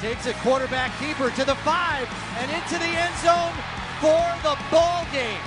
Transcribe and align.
Takes 0.00 0.26
a 0.26 0.32
quarterback 0.34 0.90
keeper 0.98 1.30
to 1.30 1.44
the 1.44 1.54
five 1.56 2.08
and 2.38 2.50
into 2.50 2.74
the 2.78 2.90
end 2.90 3.14
zone 3.22 3.54
for 4.00 4.26
the 4.42 4.58
ball 4.68 5.06
game. 5.12 5.40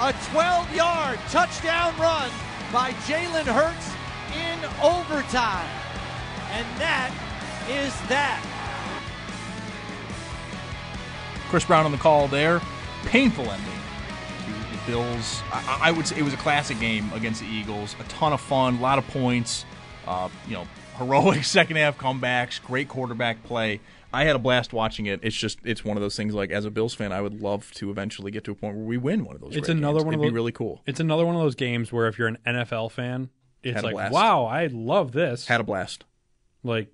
A 0.00 0.14
12 0.32 0.74
yard 0.74 1.18
touchdown 1.28 1.94
run 1.98 2.30
by 2.72 2.92
Jalen 3.04 3.44
Hurts 3.44 3.92
in 4.34 4.58
overtime. 4.82 5.68
And 6.52 6.66
that 6.80 7.12
is 7.68 7.92
that. 8.08 8.40
Chris 11.50 11.64
Brown 11.66 11.84
on 11.84 11.92
the 11.92 11.98
call 11.98 12.26
there. 12.26 12.62
Painful 13.04 13.50
ending 13.50 13.68
the 14.72 14.78
Bills. 14.86 15.42
I, 15.52 15.78
I 15.82 15.90
would 15.90 16.06
say 16.06 16.18
it 16.18 16.22
was 16.22 16.32
a 16.32 16.38
classic 16.38 16.80
game 16.80 17.12
against 17.12 17.40
the 17.40 17.46
Eagles. 17.46 17.96
A 18.00 18.04
ton 18.04 18.32
of 18.32 18.40
fun, 18.40 18.76
a 18.76 18.80
lot 18.80 18.98
of 18.98 19.06
points. 19.08 19.66
Uh, 20.06 20.30
you 20.46 20.54
know, 20.54 20.66
heroic 20.98 21.44
second 21.44 21.76
half 21.76 21.98
comebacks, 21.98 22.62
great 22.62 22.88
quarterback 22.88 23.42
play. 23.44 23.80
I 24.12 24.24
had 24.24 24.34
a 24.34 24.40
blast 24.40 24.72
watching 24.72 25.06
it. 25.06 25.20
It's 25.22 25.36
just 25.36 25.58
it's 25.64 25.84
one 25.84 25.96
of 25.96 26.00
those 26.00 26.16
things 26.16 26.34
like 26.34 26.50
as 26.50 26.64
a 26.64 26.70
Bills 26.70 26.94
fan, 26.94 27.12
I 27.12 27.20
would 27.20 27.40
love 27.40 27.70
to 27.74 27.90
eventually 27.90 28.30
get 28.32 28.42
to 28.44 28.50
a 28.50 28.54
point 28.56 28.76
where 28.76 28.84
we 28.84 28.96
win 28.96 29.24
one 29.24 29.36
of 29.36 29.40
those. 29.40 29.54
It's 29.56 29.68
another 29.68 29.98
games. 30.00 30.04
one 30.06 30.14
It'd 30.14 30.20
of 30.20 30.22
those, 30.24 30.30
be 30.30 30.34
really 30.34 30.52
cool. 30.52 30.82
It's 30.86 30.98
another 31.00 31.24
one 31.24 31.36
of 31.36 31.42
those 31.42 31.54
games 31.54 31.92
where 31.92 32.08
if 32.08 32.18
you're 32.18 32.26
an 32.28 32.38
NFL 32.46 32.90
fan, 32.90 33.30
it's 33.62 33.76
Had 33.76 33.84
like, 33.84 34.10
wow, 34.12 34.44
I 34.46 34.66
love 34.66 35.12
this. 35.12 35.46
Had 35.46 35.60
a 35.60 35.64
blast. 35.64 36.04
like, 36.64 36.88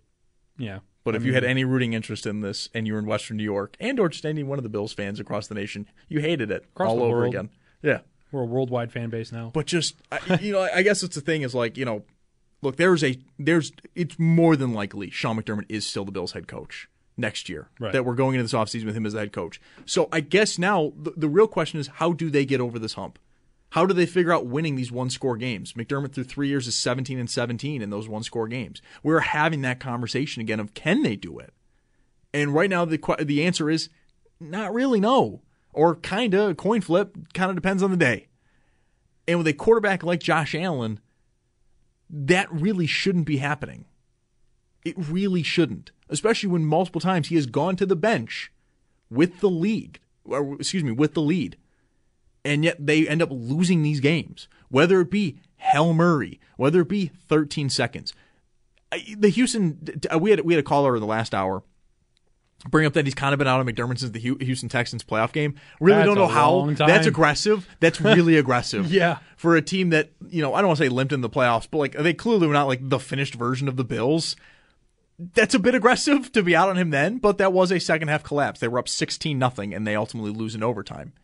yeah. 0.58 0.80
But 1.04 1.14
I 1.14 1.18
if 1.18 1.24
you 1.24 1.32
had 1.34 1.44
any 1.44 1.64
rooting 1.64 1.92
interest 1.92 2.26
in 2.26 2.40
this 2.40 2.68
and 2.74 2.86
you 2.86 2.92
were 2.94 2.98
in 2.98 3.06
Western 3.06 3.36
New 3.36 3.44
York 3.44 3.76
and 3.78 3.98
or 4.00 4.08
just 4.08 4.26
any 4.26 4.42
one 4.42 4.58
of 4.58 4.64
the 4.64 4.68
Bills 4.68 4.92
fans 4.92 5.20
across 5.20 5.46
the 5.46 5.54
nation, 5.54 5.86
you 6.08 6.20
hated 6.20 6.50
it 6.50 6.64
Across 6.74 6.88
all 6.90 6.96
the 6.96 7.02
over 7.04 7.16
world. 7.18 7.34
again. 7.34 7.50
Yeah. 7.82 8.00
we're 8.32 8.42
a 8.42 8.44
worldwide 8.46 8.90
fan 8.92 9.08
base 9.08 9.30
now. 9.32 9.50
But 9.54 9.66
just 9.66 9.94
I- 10.10 10.38
you 10.42 10.52
know, 10.52 10.62
I 10.74 10.82
guess 10.82 11.02
it's 11.04 11.14
the 11.14 11.20
thing 11.20 11.42
is 11.42 11.54
like 11.54 11.76
you 11.78 11.84
know, 11.84 12.02
look, 12.66 12.76
there's 12.76 13.02
a 13.04 13.18
there's 13.38 13.72
it's 13.94 14.18
more 14.18 14.56
than 14.56 14.72
likely 14.72 15.08
Sean 15.10 15.40
McDermott 15.40 15.66
is 15.68 15.86
still 15.86 16.04
the 16.04 16.12
Bills 16.12 16.32
head 16.32 16.48
coach 16.48 16.88
next 17.16 17.48
year. 17.48 17.70
Right. 17.80 17.92
That 17.92 18.04
we're 18.04 18.14
going 18.14 18.34
into 18.34 18.44
this 18.44 18.52
offseason 18.52 18.84
with 18.84 18.96
him 18.96 19.06
as 19.06 19.12
the 19.14 19.20
head 19.20 19.32
coach. 19.32 19.60
So 19.86 20.08
I 20.12 20.20
guess 20.20 20.58
now 20.58 20.92
the, 20.96 21.12
the 21.16 21.28
real 21.28 21.46
question 21.46 21.80
is 21.80 21.86
how 21.86 22.12
do 22.12 22.28
they 22.28 22.44
get 22.44 22.60
over 22.60 22.78
this 22.78 22.94
hump? 22.94 23.18
How 23.70 23.86
do 23.86 23.94
they 23.94 24.06
figure 24.06 24.32
out 24.32 24.46
winning 24.46 24.76
these 24.76 24.92
one 24.92 25.10
score 25.10 25.36
games? 25.36 25.72
McDermott 25.72 26.12
through 26.12 26.24
three 26.24 26.48
years 26.48 26.66
is 26.66 26.74
17 26.74 27.18
and 27.18 27.30
17 27.30 27.82
in 27.82 27.90
those 27.90 28.08
one 28.08 28.22
score 28.22 28.48
games. 28.48 28.80
We're 29.02 29.20
having 29.20 29.62
that 29.62 29.80
conversation 29.80 30.40
again 30.40 30.60
of 30.60 30.74
can 30.74 31.02
they 31.02 31.16
do 31.16 31.38
it? 31.38 31.52
And 32.34 32.52
right 32.52 32.70
now 32.70 32.84
the 32.84 32.98
the 33.22 33.44
answer 33.44 33.70
is 33.70 33.88
not 34.40 34.74
really 34.74 35.00
no, 35.00 35.42
or 35.72 35.94
kind 35.94 36.34
of 36.34 36.56
coin 36.56 36.80
flip. 36.80 37.16
Kind 37.32 37.50
of 37.50 37.56
depends 37.56 37.82
on 37.82 37.90
the 37.90 37.96
day. 37.96 38.26
And 39.28 39.38
with 39.38 39.46
a 39.46 39.52
quarterback 39.52 40.02
like 40.02 40.20
Josh 40.20 40.54
Allen, 40.54 41.00
that 42.08 42.52
really 42.52 42.86
shouldn't 42.86 43.26
be 43.26 43.38
happening. 43.38 43.84
It 44.84 44.94
really 44.96 45.42
shouldn't, 45.42 45.90
especially 46.08 46.48
when 46.48 46.64
multiple 46.64 47.00
times 47.00 47.28
he 47.28 47.34
has 47.34 47.46
gone 47.46 47.76
to 47.76 47.86
the 47.86 47.96
bench 47.96 48.52
with 49.10 49.40
the 49.40 49.50
lead, 49.50 49.98
or 50.24 50.54
excuse 50.54 50.84
me, 50.84 50.92
with 50.92 51.14
the 51.14 51.22
lead, 51.22 51.56
and 52.44 52.64
yet 52.64 52.84
they 52.84 53.08
end 53.08 53.22
up 53.22 53.30
losing 53.32 53.82
these 53.82 54.00
games. 54.00 54.48
Whether 54.68 55.00
it 55.00 55.10
be 55.10 55.38
Hail 55.56 55.92
Murray, 55.92 56.40
whether 56.56 56.80
it 56.80 56.88
be 56.88 57.10
13 57.28 57.68
seconds. 57.70 58.12
The 59.16 59.28
Houston, 59.28 60.00
we 60.18 60.30
had 60.30 60.40
we 60.40 60.54
had 60.54 60.60
a 60.60 60.66
caller 60.66 60.94
in 60.94 61.00
the 61.00 61.06
last 61.06 61.34
hour 61.34 61.64
bring 62.64 62.86
up 62.86 62.94
that 62.94 63.04
he's 63.04 63.14
kind 63.14 63.32
of 63.32 63.38
been 63.38 63.46
out 63.46 63.60
of 63.60 63.66
McDermott 63.66 63.98
since 63.98 64.12
the 64.12 64.18
Houston 64.18 64.68
Texans 64.68 65.04
playoff 65.04 65.32
game. 65.32 65.54
Really 65.80 65.98
That's 65.98 66.06
don't 66.06 66.16
know 66.16 66.26
how. 66.26 66.66
That's 66.86 67.06
aggressive. 67.06 67.68
That's 67.80 68.00
really 68.00 68.36
aggressive. 68.36 68.90
Yeah. 68.90 69.18
For 69.36 69.56
a 69.56 69.62
team 69.62 69.90
that, 69.90 70.10
you 70.28 70.42
know, 70.42 70.54
I 70.54 70.60
don't 70.60 70.68
want 70.68 70.78
to 70.78 70.84
say 70.84 70.88
limped 70.88 71.12
in 71.12 71.20
the 71.20 71.30
playoffs, 71.30 71.68
but 71.70 71.78
like 71.78 71.92
they 71.92 72.14
clearly 72.14 72.46
were 72.46 72.52
not 72.52 72.66
like 72.66 72.88
the 72.88 72.98
finished 72.98 73.34
version 73.34 73.68
of 73.68 73.76
the 73.76 73.84
Bills. 73.84 74.36
That's 75.18 75.54
a 75.54 75.58
bit 75.58 75.74
aggressive 75.74 76.30
to 76.32 76.42
be 76.42 76.54
out 76.54 76.68
on 76.68 76.76
him 76.76 76.90
then, 76.90 77.18
but 77.18 77.38
that 77.38 77.52
was 77.52 77.72
a 77.72 77.80
second 77.80 78.08
half 78.08 78.22
collapse. 78.22 78.60
They 78.60 78.68
were 78.68 78.78
up 78.78 78.88
16 78.88 79.38
nothing 79.38 79.74
and 79.74 79.86
they 79.86 79.96
ultimately 79.96 80.30
lose 80.30 80.54
in 80.54 80.62
overtime. 80.62 81.14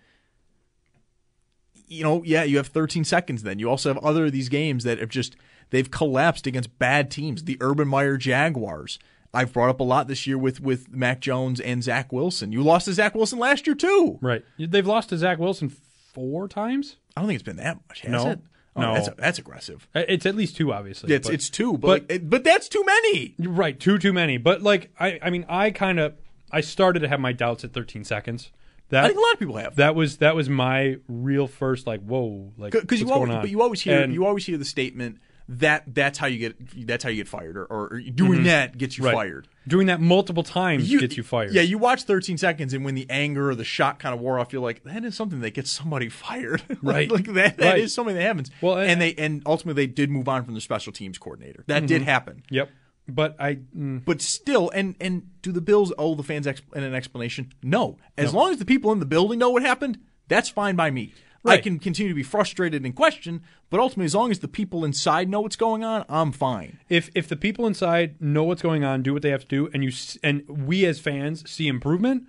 You 1.89 2.03
know, 2.03 2.23
yeah, 2.25 2.43
you 2.43 2.57
have 2.57 2.69
13 2.69 3.05
seconds 3.05 3.43
then. 3.43 3.59
You 3.59 3.69
also 3.69 3.93
have 3.93 4.03
other 4.03 4.27
of 4.27 4.33
these 4.33 4.49
games 4.49 4.85
that 4.85 4.99
have 4.99 5.11
just 5.11 5.37
they've 5.69 5.91
collapsed 5.91 6.47
against 6.47 6.79
bad 6.79 7.11
teams. 7.11 7.45
The 7.45 7.59
Urban 7.61 7.87
Meyer 7.89 8.17
Jaguars. 8.17 8.99
I've 9.35 9.53
brought 9.53 9.71
up 9.71 9.81
a 9.81 9.85
lot 9.85 10.09
this 10.09 10.27
year 10.27 10.37
with 10.39 10.61
with 10.61 10.91
Mac 10.93 11.21
Jones 11.21 11.61
and 11.61 11.83
Zach 11.83 12.13
Wilson. 12.13 12.53
You 12.53 12.63
lost 12.63 12.85
to 12.87 12.93
Zach 12.93 13.15
Wilson 13.15 13.39
last 13.39 13.67
year 13.67 13.75
too. 13.75 14.19
right. 14.21 14.45
They've 14.59 14.87
lost 14.87 15.09
to 15.11 15.19
Zach 15.19 15.39
Wilson 15.39 15.71
four 16.13 16.49
times. 16.49 16.97
I 17.17 17.21
don't 17.21 17.29
think 17.29 17.37
it's 17.41 17.45
been 17.45 17.57
that 17.57 17.79
much, 17.89 18.01
has 18.03 18.11
No. 18.11 18.31
it? 18.31 18.39
Oh, 18.75 18.81
No. 18.81 18.95
that's 18.95 19.09
that's 19.19 19.39
aggressive. 19.39 19.87
It's 19.95 20.25
at 20.27 20.35
least 20.35 20.57
two, 20.57 20.73
obviously. 20.73 21.15
It's 21.15 21.29
but- 21.29 21.35
it's 21.35 21.51
two, 21.51 21.73
but 21.79 21.81
but- 22.09 22.11
like, 22.11 22.29
but 22.31 22.45
that's 22.45 22.69
too 22.69 22.85
many. 22.85 23.35
Right, 23.39 23.79
two 23.79 23.99
too 23.99 24.13
many. 24.13 24.37
But 24.39 24.63
like 24.63 24.91
I 24.99 25.19
I 25.23 25.31
mean 25.31 25.45
I 25.49 25.71
kind 25.71 25.99
of 26.01 26.15
I 26.51 26.61
started 26.61 27.01
to 27.01 27.09
have 27.09 27.21
my 27.21 27.33
doubts 27.33 27.65
at 27.65 27.73
13 27.73 28.05
seconds. 28.05 28.51
That 28.91 29.05
I 29.05 29.09
think 29.09 29.19
a 29.19 29.23
lot 29.23 29.33
of 29.33 29.39
people 29.39 29.57
have. 29.57 29.77
that 29.77 29.95
was 29.95 30.19
that 30.19 30.37
was 30.37 30.51
my 30.51 30.97
real 31.09 31.47
first 31.47 31.87
like 31.87 32.01
whoa 32.03 32.53
like 32.59 32.73
because 32.73 33.01
you 33.01 33.11
always, 33.11 33.31
but 33.31 33.49
you 33.49 33.63
always 33.63 33.81
hear 33.81 34.01
And- 34.03 34.13
you 34.13 34.27
always 34.27 34.45
hear 34.45 34.59
the 34.59 34.65
statement 34.67 35.19
that 35.59 35.85
that's 35.95 36.19
how 36.19 36.27
you 36.27 36.39
get 36.39 36.87
that's 36.87 37.05
how 37.05 37.11
you 37.11 37.17
get 37.17 37.29
fired 37.29 37.57
or, 37.57 37.65
or 37.67 38.01
doing 38.01 38.45
that 38.45 38.79
gets 38.79 38.97
you 38.97 39.03
Mm-hmm. 39.05 39.17
right. 39.17 39.27
fired. 39.29 39.49
Doing 39.69 39.87
that 39.89 40.01
multiple 40.01 40.43
times 40.43 40.89
gets 40.91 41.17
you 41.17 41.23
fired. 41.23 41.53
Yeah, 41.53 41.63
you 41.63 41.79
watch 41.79 42.03
13 42.05 42.37
seconds, 42.39 42.73
and 42.75 42.85
when 42.85 42.95
the 42.95 43.07
anger 43.11 43.51
or 43.51 43.55
the 43.55 43.65
shock 43.65 43.99
kind 44.01 44.15
of 44.15 44.21
wore 44.21 44.39
off, 44.39 44.53
you're 44.53 44.63
like, 44.63 44.83
that 44.85 45.05
is 45.05 45.15
something 45.15 45.41
that 45.41 45.55
gets 45.55 45.71
somebody 45.71 46.09
fired. 46.09 46.63
Right. 46.83 47.11
like, 47.11 47.27
that, 47.35 47.57
that 47.59 47.73
Right. 47.75 47.79
is 47.81 47.95
something 47.95 48.15
that 48.15 48.23
happens. 48.23 48.51
Well, 48.61 48.77
and 48.79 48.91
and- 48.93 49.01
they 49.01 49.15
and 49.15 49.43
ultimately 49.47 49.87
they 49.87 49.93
did 49.93 50.11
move 50.11 50.29
on 50.29 50.45
from 50.45 50.55
the 50.55 50.61
special 50.61 50.93
teams 50.93 51.19
coordinator. 51.19 51.65
That 51.69 51.87
did 51.87 52.03
happen. 52.03 52.43
Yep. 52.51 52.71
But 53.09 53.37
I 53.41 53.57
mm, 53.77 54.05
But 54.05 54.23
still, 54.23 54.71
and 54.71 54.95
and 55.01 55.29
do 55.43 55.51
the 55.53 55.61
Bills 55.61 55.93
owe 55.99 56.15
the 56.15 56.23
fans 56.23 56.47
ex- 56.47 56.63
an 56.73 56.95
explanation? 56.95 57.53
No. 57.63 57.99
As 58.17 58.33
long 58.33 58.53
as 58.53 58.59
the 58.59 58.65
people 58.65 58.93
in 58.93 59.01
the 59.01 59.07
building 59.07 59.39
know 59.41 59.51
what 59.51 59.63
happened, 59.63 59.99
that's 60.29 60.49
fine 60.49 60.77
by 60.77 60.91
me. 60.91 61.13
I 61.45 61.49
Right. 61.55 61.63
can 61.63 61.79
continue 61.81 62.09
to 62.11 62.15
be 62.15 62.23
frustrated 62.23 62.85
and 62.85 62.95
question, 62.95 63.43
but 63.69 63.81
ultimately, 63.81 64.05
as 64.05 64.15
long 64.15 64.31
as 64.31 64.39
the 64.39 64.47
people 64.49 64.85
inside 64.85 65.29
know 65.29 65.41
what's 65.41 65.57
going 65.57 65.83
on, 65.83 66.05
I'm 66.09 66.31
fine. 66.31 66.79
if 66.89 67.11
if 67.17 67.27
the 67.29 67.35
people 67.37 67.67
inside 67.67 68.21
know 68.21 68.45
what's 68.45 68.63
going 68.63 68.85
on, 68.85 69.03
do 69.03 69.13
what 69.13 69.23
they 69.23 69.31
have 69.31 69.43
to 69.43 69.47
do, 69.49 69.69
and 69.75 69.83
you 69.83 69.91
and 70.23 70.49
we 70.49 70.85
as 70.87 71.01
fans 71.01 71.49
see 71.51 71.67
improvement, 71.67 72.25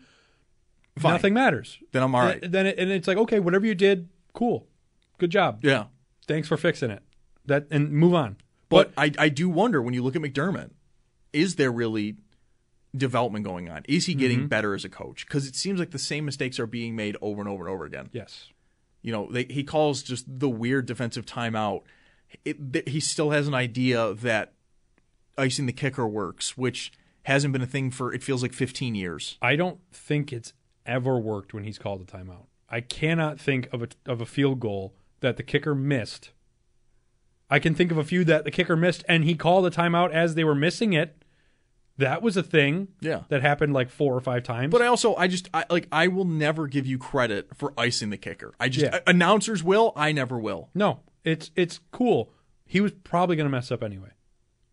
Fine. 0.97 1.13
nothing 1.13 1.34
matters. 1.35 1.78
Then 1.91 2.01
I'm 2.03 2.16
all 2.16 2.22
right. 2.25 2.40
Then 2.51 2.66
it, 2.66 2.79
and 2.79 2.90
it's 2.91 3.07
like 3.07 3.18
okay, 3.18 3.40
whatever 3.40 3.66
you 3.68 3.75
did, 3.75 4.09
cool, 4.34 4.68
good 5.19 5.30
job. 5.30 5.59
Yeah. 5.63 5.85
Thanks 6.28 6.47
for 6.47 6.57
fixing 6.57 6.90
it. 6.90 7.03
That 7.45 7.68
and 7.69 7.91
move 7.91 8.13
on. 8.16 8.38
But 8.69 8.91
I, 8.97 9.12
I 9.19 9.30
do 9.30 9.47
wonder 9.50 9.80
when 9.81 9.94
you 9.94 10.01
look 10.01 10.16
at 10.16 10.22
McDermott, 10.24 10.72
is 11.34 11.57
there 11.57 11.72
really 11.72 12.16
development 12.95 13.45
going 13.45 13.69
on? 13.69 13.84
Is 13.88 14.06
he 14.07 14.13
Mm-hmm. 14.13 14.19
getting 14.19 14.47
better 14.47 14.74
as 14.74 14.84
a 14.85 14.90
coach? 14.90 15.28
Because 15.28 15.47
it 15.47 15.56
seems 15.56 15.80
like 15.80 15.92
the 15.92 16.00
same 16.00 16.25
mistakes 16.25 16.60
are 16.60 16.65
being 16.65 16.95
made 16.95 17.15
over 17.21 17.42
and 17.42 17.50
over 17.50 17.65
and 17.65 17.74
over 17.74 17.86
again. 17.86 18.10
Yes. 18.13 18.50
You 19.03 19.11
know, 19.11 19.27
they, 19.29 19.44
he 19.44 19.63
calls 19.63 20.01
just 20.01 20.25
the 20.27 20.50
weird 20.50 20.88
defensive 20.88 21.25
timeout. 21.25 21.83
It, 22.44 22.73
th- 22.73 22.89
he 22.89 23.00
still 23.00 23.29
has 23.29 23.47
an 23.47 23.53
idea 23.53 24.13
that 24.15 24.53
icing 25.38 25.67
the 25.67 25.73
kicker 25.73 26.07
works, 26.07 26.57
which 26.57 26.91
hasn't 27.23 27.53
been 27.53 27.61
a 27.61 27.67
thing 27.67 27.91
for 27.91 28.11
it 28.13 28.23
feels 28.23 28.41
like 28.41 28.53
15 28.53 28.95
years. 28.95 29.38
I 29.41 29.55
don't 29.55 29.79
think 29.91 30.33
it's 30.33 30.53
ever 30.85 31.19
worked 31.19 31.53
when 31.53 31.63
he's 31.63 31.77
called 31.77 32.01
a 32.01 32.05
timeout. 32.05 32.45
I 32.69 32.81
cannot 32.81 33.39
think 33.39 33.71
of 33.71 33.83
a 33.83 33.88
of 34.05 34.19
a 34.19 34.25
field 34.25 34.59
goal 34.59 34.95
that 35.19 35.38
the 35.38 35.44
kicker 35.44 35.75
missed. 35.75 36.31
I 37.50 37.59
can 37.59 37.75
think 37.75 37.91
of 37.91 37.97
a 37.97 38.03
few 38.03 38.23
that 38.23 38.45
the 38.45 38.51
kicker 38.51 38.75
missed 38.75 39.03
and 39.07 39.25
he 39.25 39.35
called 39.35 39.65
a 39.65 39.69
timeout 39.69 40.11
as 40.11 40.35
they 40.35 40.44
were 40.44 40.55
missing 40.55 40.94
it. 40.94 41.23
That 41.98 42.22
was 42.24 42.36
a 42.38 42.44
thing. 42.44 42.88
Yeah. 43.01 43.22
That 43.30 43.42
happened 43.44 43.74
like 43.74 43.90
four 43.90 44.16
or 44.16 44.22
five 44.22 44.44
times. 44.44 44.72
But 44.72 44.81
I 44.81 44.88
also 44.88 45.16
I 45.16 45.28
just 45.28 45.50
I 45.54 45.66
like 45.69 45.88
I 45.92 46.07
will 46.07 46.25
never 46.25 46.68
give 46.68 46.88
you 46.88 46.98
credit 46.98 47.56
for 47.56 47.74
icing 47.78 48.10
the 48.10 48.18
kicker. 48.18 48.54
I 48.60 48.69
just 48.69 48.86
Yeah. 48.86 49.00
announcers 49.06 49.63
will, 49.63 49.94
I 49.95 50.12
never 50.12 50.40
will. 50.40 50.69
no, 50.74 51.01
it's 51.24 51.51
it's 51.56 51.80
cool. 51.92 52.31
He 52.66 52.81
was 52.81 52.92
probably 53.04 53.36
going 53.36 53.45
to 53.45 53.51
mess 53.51 53.72
up 53.72 53.84
anyway. 53.84 54.10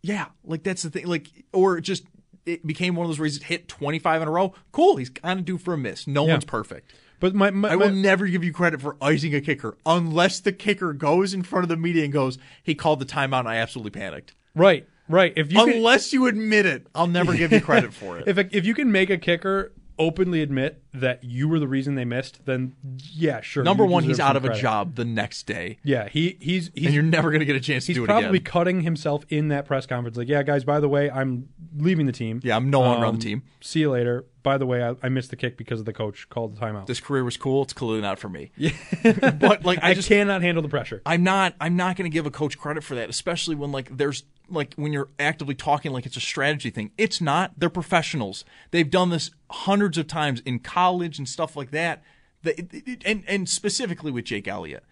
Yeah, 0.02 0.26
like 0.44 0.62
that's 0.62 0.82
the 0.82 0.88
thing. 0.90 1.06
Like, 1.06 1.28
or 1.52 1.78
just 1.80 2.04
it 2.46 2.66
became 2.66 2.94
one 2.96 3.04
of 3.04 3.10
those 3.10 3.18
where 3.18 3.26
he's 3.26 3.42
hit 3.42 3.68
25 3.68 4.22
in 4.22 4.28
a 4.28 4.30
row. 4.30 4.54
Cool, 4.72 4.96
he's 4.96 5.10
kind 5.10 5.38
of 5.38 5.44
due 5.44 5.58
for 5.58 5.74
a 5.74 5.78
miss. 5.78 6.06
No 6.06 6.24
Yeah. 6.26 6.32
one's 6.32 6.46
perfect. 6.46 6.94
But 7.20 7.34
my, 7.34 7.50
my, 7.50 7.72
I 7.72 7.76
will 7.76 7.90
my- 7.90 7.94
never 8.00 8.26
give 8.26 8.42
you 8.42 8.50
credit 8.50 8.80
for 8.80 8.96
icing 9.02 9.34
a 9.34 9.42
kicker 9.42 9.76
unless 9.84 10.40
the 10.40 10.52
kicker 10.52 10.94
goes 10.94 11.34
in 11.34 11.42
front 11.42 11.64
of 11.64 11.68
the 11.68 11.76
media 11.76 12.04
and 12.04 12.12
goes, 12.14 12.38
"He 12.62 12.74
called 12.74 12.98
the 13.00 13.04
timeout 13.04 13.40
and 13.40 13.48
I 13.48 13.56
absolutely 13.56 13.90
panicked." 13.90 14.34
right, 14.54 14.88
right. 15.10 15.32
If 15.36 15.52
you 15.52 15.64
can, 15.64 15.74
unless 15.74 16.12
you 16.12 16.26
admit 16.26 16.66
it, 16.66 16.86
I'll 16.94 17.06
never 17.06 17.36
give 17.36 17.52
you 17.52 17.60
credit 17.60 17.92
for 17.92 18.18
it. 18.18 18.24
if 18.28 18.38
a, 18.38 18.56
if 18.56 18.64
you 18.64 18.74
can 18.74 18.90
make 18.90 19.10
a 19.10 19.18
kicker 19.18 19.72
openly 19.98 20.40
admit 20.40 20.82
that 20.94 21.22
you 21.22 21.46
were 21.46 21.58
the 21.58 21.68
reason 21.68 21.94
they 21.94 22.06
missed, 22.06 22.46
then 22.46 22.74
yeah, 23.12 23.42
sure. 23.42 23.62
Number 23.62 23.84
one, 23.84 24.02
he's 24.02 24.18
out 24.18 24.34
of 24.34 24.46
a 24.46 24.54
job 24.54 24.94
the 24.94 25.04
next 25.04 25.42
day, 25.46 25.78
Yeah, 25.84 26.08
he 26.08 26.38
he's 26.40 26.70
he's 26.74 26.86
and 26.86 26.94
you're 26.94 27.02
never 27.02 27.30
going 27.30 27.40
to 27.40 27.44
get 27.44 27.54
a 27.54 27.60
chance 27.60 27.84
to 27.84 27.92
do 27.92 28.00
it 28.00 28.06
He's 28.06 28.06
probably 28.06 28.40
cutting 28.40 28.80
himself 28.80 29.24
in 29.28 29.48
that 29.48 29.66
press 29.66 29.84
conference. 29.86 30.16
Like, 30.16 30.28
yeah, 30.28 30.42
guys, 30.42 30.64
by 30.64 30.80
the 30.80 30.88
way, 30.88 31.10
I'm 31.10 31.50
leaving 31.76 32.06
the 32.06 32.12
team. 32.12 32.40
Yeah, 32.42 32.56
I'm 32.56 32.70
no 32.70 32.80
longer 32.80 33.04
on 33.04 33.10
Um, 33.10 33.16
the 33.16 33.22
team. 33.22 33.42
See 33.60 33.80
you 33.80 33.90
later. 33.90 34.24
By 34.42 34.58
the 34.58 34.66
way, 34.66 34.82
I, 34.82 34.94
I 35.02 35.08
missed 35.08 35.30
the 35.30 35.36
kick 35.36 35.56
because 35.56 35.80
of 35.80 35.86
the 35.86 35.92
coach 35.92 36.28
called 36.30 36.56
the 36.56 36.60
timeout. 36.60 36.86
This 36.86 37.00
career 37.00 37.24
was 37.24 37.36
cool. 37.36 37.62
It's 37.62 37.72
clearly 37.72 38.00
not 38.00 38.18
for 38.18 38.28
me. 38.28 38.50
Yeah, 38.58 39.30
but 39.32 39.64
like 39.64 39.78
I 39.82 39.90
I 39.90 39.94
just 39.94 40.08
cannot 40.08 40.42
handle 40.42 40.62
the 40.62 40.68
pressure. 40.68 41.02
I'm 41.06 41.22
not 41.22 41.54
I'm 41.60 41.76
not 41.76 41.96
going 41.96 42.10
to 42.10 42.14
give 42.14 42.26
a 42.26 42.30
coach 42.30 42.58
credit 42.58 42.82
for 42.84 42.94
that, 42.94 43.10
especially 43.10 43.54
when 43.56 43.72
like 43.72 43.96
there's 43.96 44.24
like 44.48 44.74
when 44.74 44.92
you're 44.92 45.08
actively 45.18 45.54
talking 45.54 45.92
like 45.92 46.06
it's 46.06 46.16
a 46.16 46.20
strategy 46.20 46.70
thing. 46.70 46.90
It's 46.98 47.20
not. 47.20 47.52
They're 47.58 47.70
professionals. 47.70 48.44
They've 48.70 48.90
done 48.90 49.10
this 49.10 49.30
hundreds 49.50 49.96
of 49.98 50.06
times 50.06 50.40
in 50.40 50.58
college 50.60 51.18
and 51.18 51.28
stuff 51.28 51.56
like 51.56 51.70
that. 51.70 52.02
The- 52.42 52.58
it- 52.58 52.74
it- 52.88 53.02
and 53.06 53.24
and 53.28 53.48
specifically 53.48 54.10
with 54.10 54.24
Jake 54.24 54.48
Elliott, 54.48 54.84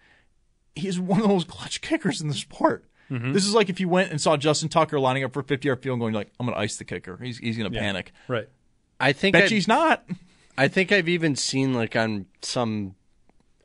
he's 0.75 0.99
one 0.99 1.21
of 1.21 1.27
those 1.27 1.43
clutch 1.43 1.81
kickers 1.81 2.21
in 2.21 2.27
the 2.27 2.33
sport. 2.33 2.85
Mm-hmm. 3.11 3.33
This 3.33 3.45
is 3.45 3.53
like 3.55 3.69
if 3.69 3.79
you 3.79 3.89
went 3.89 4.11
and 4.11 4.21
saw 4.21 4.37
Justin 4.37 4.69
Tucker 4.69 4.99
lining 4.99 5.23
up 5.23 5.33
for 5.33 5.39
a 5.39 5.43
50 5.43 5.67
yard 5.67 5.81
field, 5.81 5.95
and 5.95 6.01
going 6.01 6.13
like, 6.13 6.31
"I'm 6.39 6.45
going 6.45 6.55
to 6.55 6.61
ice 6.61 6.77
the 6.77 6.85
kicker. 6.85 7.17
He's 7.21 7.37
he's 7.39 7.57
going 7.57 7.71
to 7.71 7.77
panic." 7.79 8.11
Right. 8.27 8.47
I 8.99 9.13
think 9.13 9.33
Bet 9.33 9.43
I've- 9.45 9.55
he's 9.55 9.67
not. 9.67 10.05
I 10.57 10.67
think 10.67 10.91
I've 10.91 11.07
even 11.07 11.35
seen 11.35 11.73
like 11.73 11.95
on 11.95 12.25
some 12.41 12.95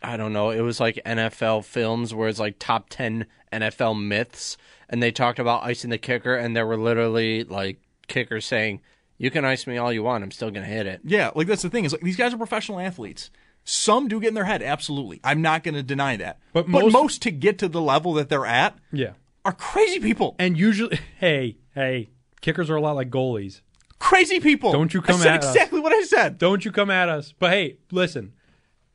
I 0.03 0.17
don't 0.19 0.33
know, 0.35 0.51
it 0.51 0.61
was 0.61 0.81
like 0.81 1.01
NFL 1.07 1.65
films 1.65 2.13
where 2.15 2.29
it's 2.29 2.39
like 2.39 2.57
top 2.59 2.89
10 2.91 3.27
NFL 3.53 3.95
myths 4.01 4.57
and 4.89 5.03
they 5.03 5.11
talked 5.11 5.39
about 5.39 5.65
icing 5.65 5.89
the 5.91 5.99
kicker 5.99 6.37
and 6.37 6.55
there 6.55 6.67
were 6.67 6.77
literally 6.77 7.43
like 7.43 7.81
kickers 8.07 8.45
saying, 8.45 8.81
"You 9.19 9.31
can 9.31 9.45
ice 9.47 9.67
me 9.67 9.79
all 9.79 9.93
you 9.93 10.03
want, 10.03 10.23
I'm 10.23 10.31
still 10.31 10.51
going 10.51 10.67
to 10.67 10.71
hit 10.73 10.87
it." 10.87 11.01
Yeah, 11.05 11.31
like 11.35 11.47
that's 11.47 11.63
the 11.63 11.71
thing 11.71 11.85
is 11.87 11.93
like 11.93 12.03
these 12.03 12.17
guys 12.17 12.35
are 12.35 12.39
professional 12.39 12.79
athletes. 12.81 13.31
Some 13.65 14.09
do 14.09 14.21
get 14.21 14.29
in 14.29 14.35
their 14.35 14.45
head, 14.45 14.63
absolutely. 14.63 15.21
I'm 15.25 15.41
not 15.41 15.65
going 15.65 15.75
to 15.75 15.83
deny 15.83 16.17
that. 16.19 16.39
But 16.53 16.71
but 16.71 16.83
most- 16.83 16.93
most 16.93 17.23
to 17.23 17.31
get 17.31 17.59
to 17.61 17.69
the 17.69 17.81
level 17.81 18.13
that 18.15 18.29
they're 18.29 18.45
at 18.47 18.77
Yeah. 18.93 19.13
are 19.45 19.53
crazy 19.55 20.01
people. 20.01 20.37
And 20.39 20.57
usually, 20.59 20.99
hey, 21.19 21.57
hey, 21.75 22.11
kickers 22.43 22.69
are 22.69 22.77
a 22.77 22.81
lot 22.83 22.95
like 22.95 23.09
goalies. 23.11 23.63
Crazy 23.99 24.41
people. 24.41 24.73
Don't 24.73 24.93
you 24.95 25.01
come 25.03 25.17
I 25.17 25.25
said 25.25 25.35
at 25.35 25.45
us. 25.45 25.55
exactly 25.55 25.81
what 25.81 25.93
I 25.93 26.03
said. 26.03 26.39
Don't 26.39 26.65
you 26.65 26.73
come 26.73 26.91
at 26.91 27.09
us. 27.09 27.33
But 27.39 27.51
hey, 27.51 27.79
listen, 27.91 28.33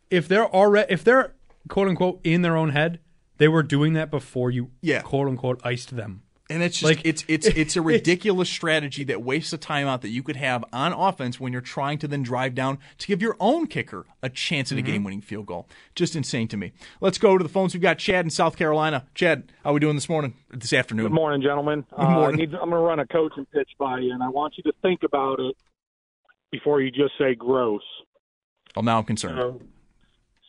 if 0.09 0.27
they're 0.27 0.47
already, 0.47 0.91
if 0.93 1.03
they're 1.03 1.33
quote 1.67 1.87
unquote 1.87 2.19
in 2.23 2.41
their 2.41 2.55
own 2.57 2.69
head, 2.69 2.99
they 3.37 3.47
were 3.47 3.63
doing 3.63 3.93
that 3.93 4.09
before 4.11 4.51
you, 4.51 4.71
Yeah. 4.81 5.01
quote 5.01 5.27
unquote, 5.27 5.61
iced 5.63 5.95
them. 5.95 6.23
And 6.51 6.63
it's 6.63 6.79
just 6.79 6.97
Like- 6.97 7.05
it's 7.05 7.23
it's 7.27 7.45
it's 7.55 7.75
a 7.75 7.81
ridiculous 7.81 8.49
strategy 8.49 9.03
that 9.03 9.21
wastes 9.21 9.53
a 9.53 9.57
timeout 9.57 10.01
that 10.01 10.09
you 10.09 10.23
could 10.23 10.35
have 10.37 10.65
on 10.73 10.93
offense 10.93 11.39
when 11.39 11.53
you're 11.53 11.61
trying 11.61 11.99
to 11.99 12.07
then 12.07 12.23
drive 12.23 12.55
down 12.55 12.79
to 12.97 13.07
give 13.07 13.21
your 13.21 13.35
own 13.39 13.67
kicker 13.67 14.05
a 14.23 14.29
chance 14.29 14.71
at 14.71 14.77
Mm-hmm. 14.79 14.87
a 14.87 14.91
game-winning 14.91 15.21
field 15.21 15.45
goal. 15.45 15.67
Just 15.93 16.15
insane 16.15 16.47
to 16.47 16.57
me. 16.57 16.71
Let's 17.01 17.19
go 17.19 17.37
to 17.37 17.43
the 17.43 17.49
phones. 17.49 17.73
We've 17.75 17.81
got 17.83 17.99
Chad 17.99 18.25
in 18.25 18.31
South 18.31 18.57
Carolina. 18.57 19.05
Chad, 19.13 19.51
how 19.63 19.69
are 19.69 19.73
we 19.73 19.79
doing 19.79 19.95
this 19.95 20.09
morning? 20.09 20.33
This 20.49 20.73
afternoon? 20.73 21.05
Good 21.05 21.13
morning, 21.13 21.41
gentlemen. 21.43 21.85
Good 21.91 21.99
morning. 21.99 22.23
Uh, 22.23 22.27
I 22.27 22.31
need, 22.31 22.53
I'm 22.55 22.69
going 22.69 22.71
to 22.71 22.77
run 22.77 22.99
a 22.99 23.05
coaching 23.05 23.45
pitch 23.53 23.69
by 23.77 23.99
you, 23.99 24.11
and 24.13 24.23
I 24.23 24.29
want 24.29 24.55
you 24.57 24.63
to 24.63 24.73
think 24.81 25.03
about 25.03 25.39
it 25.39 25.55
before 26.51 26.81
you 26.81 26.89
just 26.89 27.13
say 27.19 27.35
gross. 27.35 27.83
Oh, 28.75 28.81
now 28.81 28.97
I'm 28.97 29.03
concerned. 29.03 29.37
So, 29.37 29.61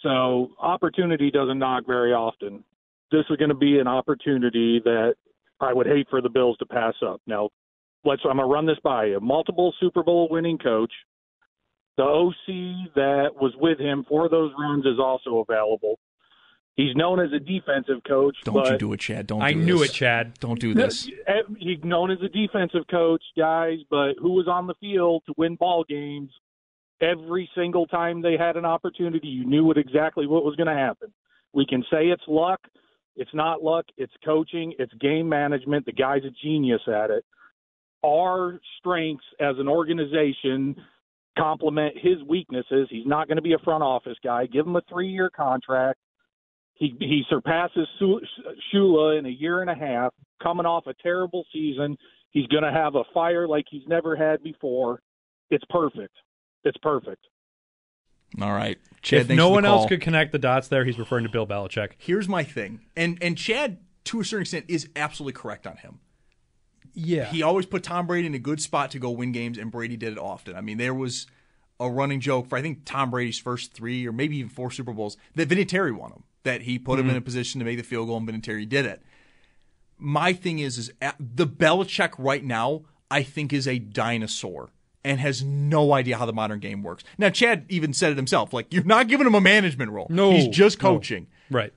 so 0.02 0.50
opportunity 0.58 1.30
doesn't 1.30 1.58
knock 1.58 1.84
very 1.86 2.12
often. 2.14 2.64
This 3.12 3.24
is 3.28 3.36
going 3.36 3.50
to 3.50 3.54
be 3.54 3.78
an 3.78 3.86
opportunity 3.88 4.80
that 4.84 5.14
I 5.60 5.72
would 5.72 5.86
hate 5.86 6.06
for 6.08 6.20
the 6.20 6.30
Bills 6.30 6.56
to 6.58 6.66
pass 6.66 6.94
up. 7.06 7.20
Now, 7.26 7.50
let's. 8.04 8.22
I'm 8.24 8.36
going 8.36 8.48
to 8.48 8.52
run 8.52 8.66
this 8.66 8.78
by 8.82 9.06
you. 9.06 9.20
Multiple 9.20 9.74
Super 9.80 10.02
Bowl 10.02 10.28
winning 10.30 10.58
coach. 10.58 10.92
The 11.96 12.04
OC 12.04 12.94
that 12.94 13.30
was 13.34 13.52
with 13.58 13.78
him 13.78 14.06
for 14.08 14.28
those 14.28 14.52
runs 14.58 14.86
is 14.86 14.98
also 14.98 15.44
available. 15.46 15.98
He's 16.76 16.96
known 16.96 17.20
as 17.20 17.30
a 17.32 17.38
defensive 17.38 18.02
coach. 18.08 18.36
Don't 18.44 18.54
but 18.54 18.72
you 18.72 18.78
do 18.78 18.92
it, 18.94 19.00
Chad. 19.00 19.26
Don't. 19.26 19.42
I 19.42 19.52
do 19.52 19.58
knew 19.58 19.78
this. 19.80 19.90
it, 19.90 19.92
Chad. 19.92 20.38
Don't 20.38 20.58
do 20.58 20.72
this. 20.72 21.10
He's 21.58 21.78
known 21.84 22.10
as 22.10 22.18
a 22.22 22.28
defensive 22.28 22.86
coach, 22.90 23.22
guys, 23.36 23.78
but 23.90 24.14
who 24.18 24.30
was 24.30 24.48
on 24.48 24.66
the 24.66 24.74
field 24.80 25.22
to 25.26 25.34
win 25.36 25.56
ball 25.56 25.84
games 25.86 26.30
every 27.02 27.50
single 27.54 27.86
time 27.86 28.22
they 28.22 28.36
had 28.38 28.56
an 28.56 28.64
opportunity? 28.64 29.28
You 29.28 29.44
knew 29.44 29.64
what 29.64 29.76
exactly 29.76 30.26
what 30.26 30.44
was 30.44 30.56
going 30.56 30.68
to 30.68 30.74
happen. 30.74 31.12
We 31.52 31.66
can 31.66 31.82
say 31.90 32.06
it's 32.06 32.22
luck. 32.26 32.60
It's 33.20 33.34
not 33.34 33.62
luck. 33.62 33.84
It's 33.98 34.12
coaching. 34.24 34.72
It's 34.78 34.92
game 34.94 35.28
management. 35.28 35.84
The 35.84 35.92
guy's 35.92 36.24
a 36.24 36.30
genius 36.42 36.80
at 36.88 37.10
it. 37.10 37.22
Our 38.02 38.58
strengths 38.78 39.26
as 39.38 39.56
an 39.58 39.68
organization 39.68 40.74
complement 41.38 41.96
his 41.96 42.22
weaknesses. 42.26 42.88
He's 42.90 43.06
not 43.06 43.28
going 43.28 43.36
to 43.36 43.42
be 43.42 43.52
a 43.52 43.58
front 43.58 43.82
office 43.82 44.16
guy. 44.24 44.46
Give 44.46 44.66
him 44.66 44.74
a 44.74 44.80
three-year 44.88 45.30
contract. 45.36 45.98
He 46.74 46.96
he 46.98 47.22
surpasses 47.28 47.86
Shula 48.00 49.18
in 49.18 49.26
a 49.26 49.28
year 49.28 49.60
and 49.60 49.68
a 49.68 49.74
half, 49.74 50.14
coming 50.42 50.64
off 50.64 50.86
a 50.86 50.94
terrible 51.02 51.44
season. 51.52 51.98
He's 52.30 52.46
going 52.46 52.62
to 52.62 52.72
have 52.72 52.94
a 52.94 53.04
fire 53.12 53.46
like 53.46 53.66
he's 53.70 53.86
never 53.86 54.16
had 54.16 54.42
before. 54.42 55.02
It's 55.50 55.64
perfect. 55.68 56.14
It's 56.64 56.78
perfect. 56.78 57.22
All 58.40 58.52
right, 58.52 58.78
Chad. 59.02 59.22
if 59.22 59.28
no 59.30 59.48
one 59.50 59.64
else 59.64 59.86
could 59.88 60.00
connect 60.00 60.32
the 60.32 60.38
dots 60.38 60.68
there, 60.68 60.84
he's 60.84 60.98
referring 60.98 61.24
to 61.24 61.30
Bill 61.30 61.46
Belichick. 61.46 61.92
Here's 61.98 62.28
my 62.28 62.44
thing, 62.44 62.80
and 62.96 63.18
and 63.22 63.36
Chad 63.36 63.78
to 64.04 64.20
a 64.20 64.24
certain 64.24 64.42
extent 64.42 64.64
is 64.68 64.88
absolutely 64.96 65.32
correct 65.40 65.66
on 65.66 65.76
him. 65.78 66.00
Yeah. 66.92 67.26
He 67.26 67.42
always 67.42 67.66
put 67.66 67.82
Tom 67.82 68.06
Brady 68.06 68.26
in 68.26 68.34
a 68.34 68.38
good 68.38 68.60
spot 68.60 68.90
to 68.92 68.98
go 68.98 69.10
win 69.10 69.32
games, 69.32 69.58
and 69.58 69.70
Brady 69.70 69.96
did 69.96 70.12
it 70.12 70.18
often. 70.18 70.56
I 70.56 70.60
mean, 70.60 70.78
there 70.78 70.94
was 70.94 71.26
a 71.78 71.88
running 71.88 72.20
joke 72.20 72.48
for 72.48 72.58
I 72.58 72.62
think 72.62 72.80
Tom 72.84 73.10
Brady's 73.10 73.38
first 73.38 73.72
three 73.72 74.06
or 74.06 74.12
maybe 74.12 74.36
even 74.38 74.50
four 74.50 74.70
Super 74.70 74.92
Bowls 74.92 75.16
that 75.34 75.48
Vinatieri 75.48 75.96
won 75.96 76.10
them. 76.10 76.24
That 76.42 76.62
he 76.62 76.78
put 76.78 76.98
him 76.98 77.04
Mm-hmm. 77.06 77.10
in 77.10 77.16
a 77.18 77.20
position 77.20 77.58
to 77.58 77.64
make 77.64 77.76
the 77.76 77.82
field 77.84 78.08
goal, 78.08 78.16
and 78.16 78.26
Vinatieri 78.28 78.68
did 78.68 78.86
it. 78.86 79.02
My 79.98 80.32
thing 80.32 80.58
is, 80.58 80.78
is 80.78 80.90
at, 81.02 81.16
the 81.18 81.46
Belichick 81.46 82.12
right 82.16 82.42
now, 82.42 82.82
I 83.10 83.22
think, 83.22 83.52
is 83.52 83.68
a 83.68 83.78
dinosaur 83.78 84.70
and 85.04 85.20
has 85.20 85.42
no 85.42 85.92
idea 85.92 86.16
how 86.16 86.26
the 86.26 86.32
modern 86.32 86.60
game 86.60 86.82
works. 86.82 87.04
Now, 87.16 87.30
Chad 87.30 87.64
even 87.68 87.92
said 87.92 88.12
it 88.12 88.16
himself, 88.16 88.52
like 88.52 88.72
you're 88.72 88.84
not 88.84 89.08
giving 89.08 89.26
him 89.26 89.34
a 89.34 89.40
management 89.40 89.90
role. 89.92 90.06
No, 90.10 90.32
he's 90.32 90.48
just 90.48 90.82
no. 90.82 90.90
coaching. 90.90 91.26
Right. 91.50 91.72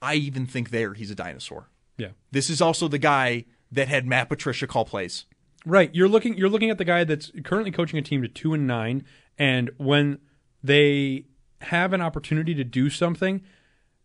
I 0.00 0.14
even 0.14 0.46
think 0.46 0.70
there 0.70 0.94
he's 0.94 1.10
a 1.10 1.14
dinosaur. 1.14 1.68
Yeah. 1.96 2.10
This 2.30 2.50
is 2.50 2.60
also 2.60 2.88
the 2.88 2.98
guy 2.98 3.46
that 3.72 3.88
had 3.88 4.06
Matt 4.06 4.28
Patricia 4.28 4.66
call 4.66 4.84
plays. 4.84 5.24
Right. 5.66 5.92
You're 5.94 6.08
looking 6.08 6.36
you're 6.36 6.48
looking 6.48 6.70
at 6.70 6.78
the 6.78 6.84
guy 6.84 7.04
that's 7.04 7.32
currently 7.44 7.72
coaching 7.72 7.98
a 7.98 8.02
team 8.02 8.22
to 8.22 8.28
2 8.28 8.54
and 8.54 8.66
9 8.66 9.04
and 9.38 9.70
when 9.76 10.18
they 10.62 11.26
have 11.62 11.92
an 11.92 12.00
opportunity 12.00 12.54
to 12.54 12.64
do 12.64 12.90
something, 12.90 13.42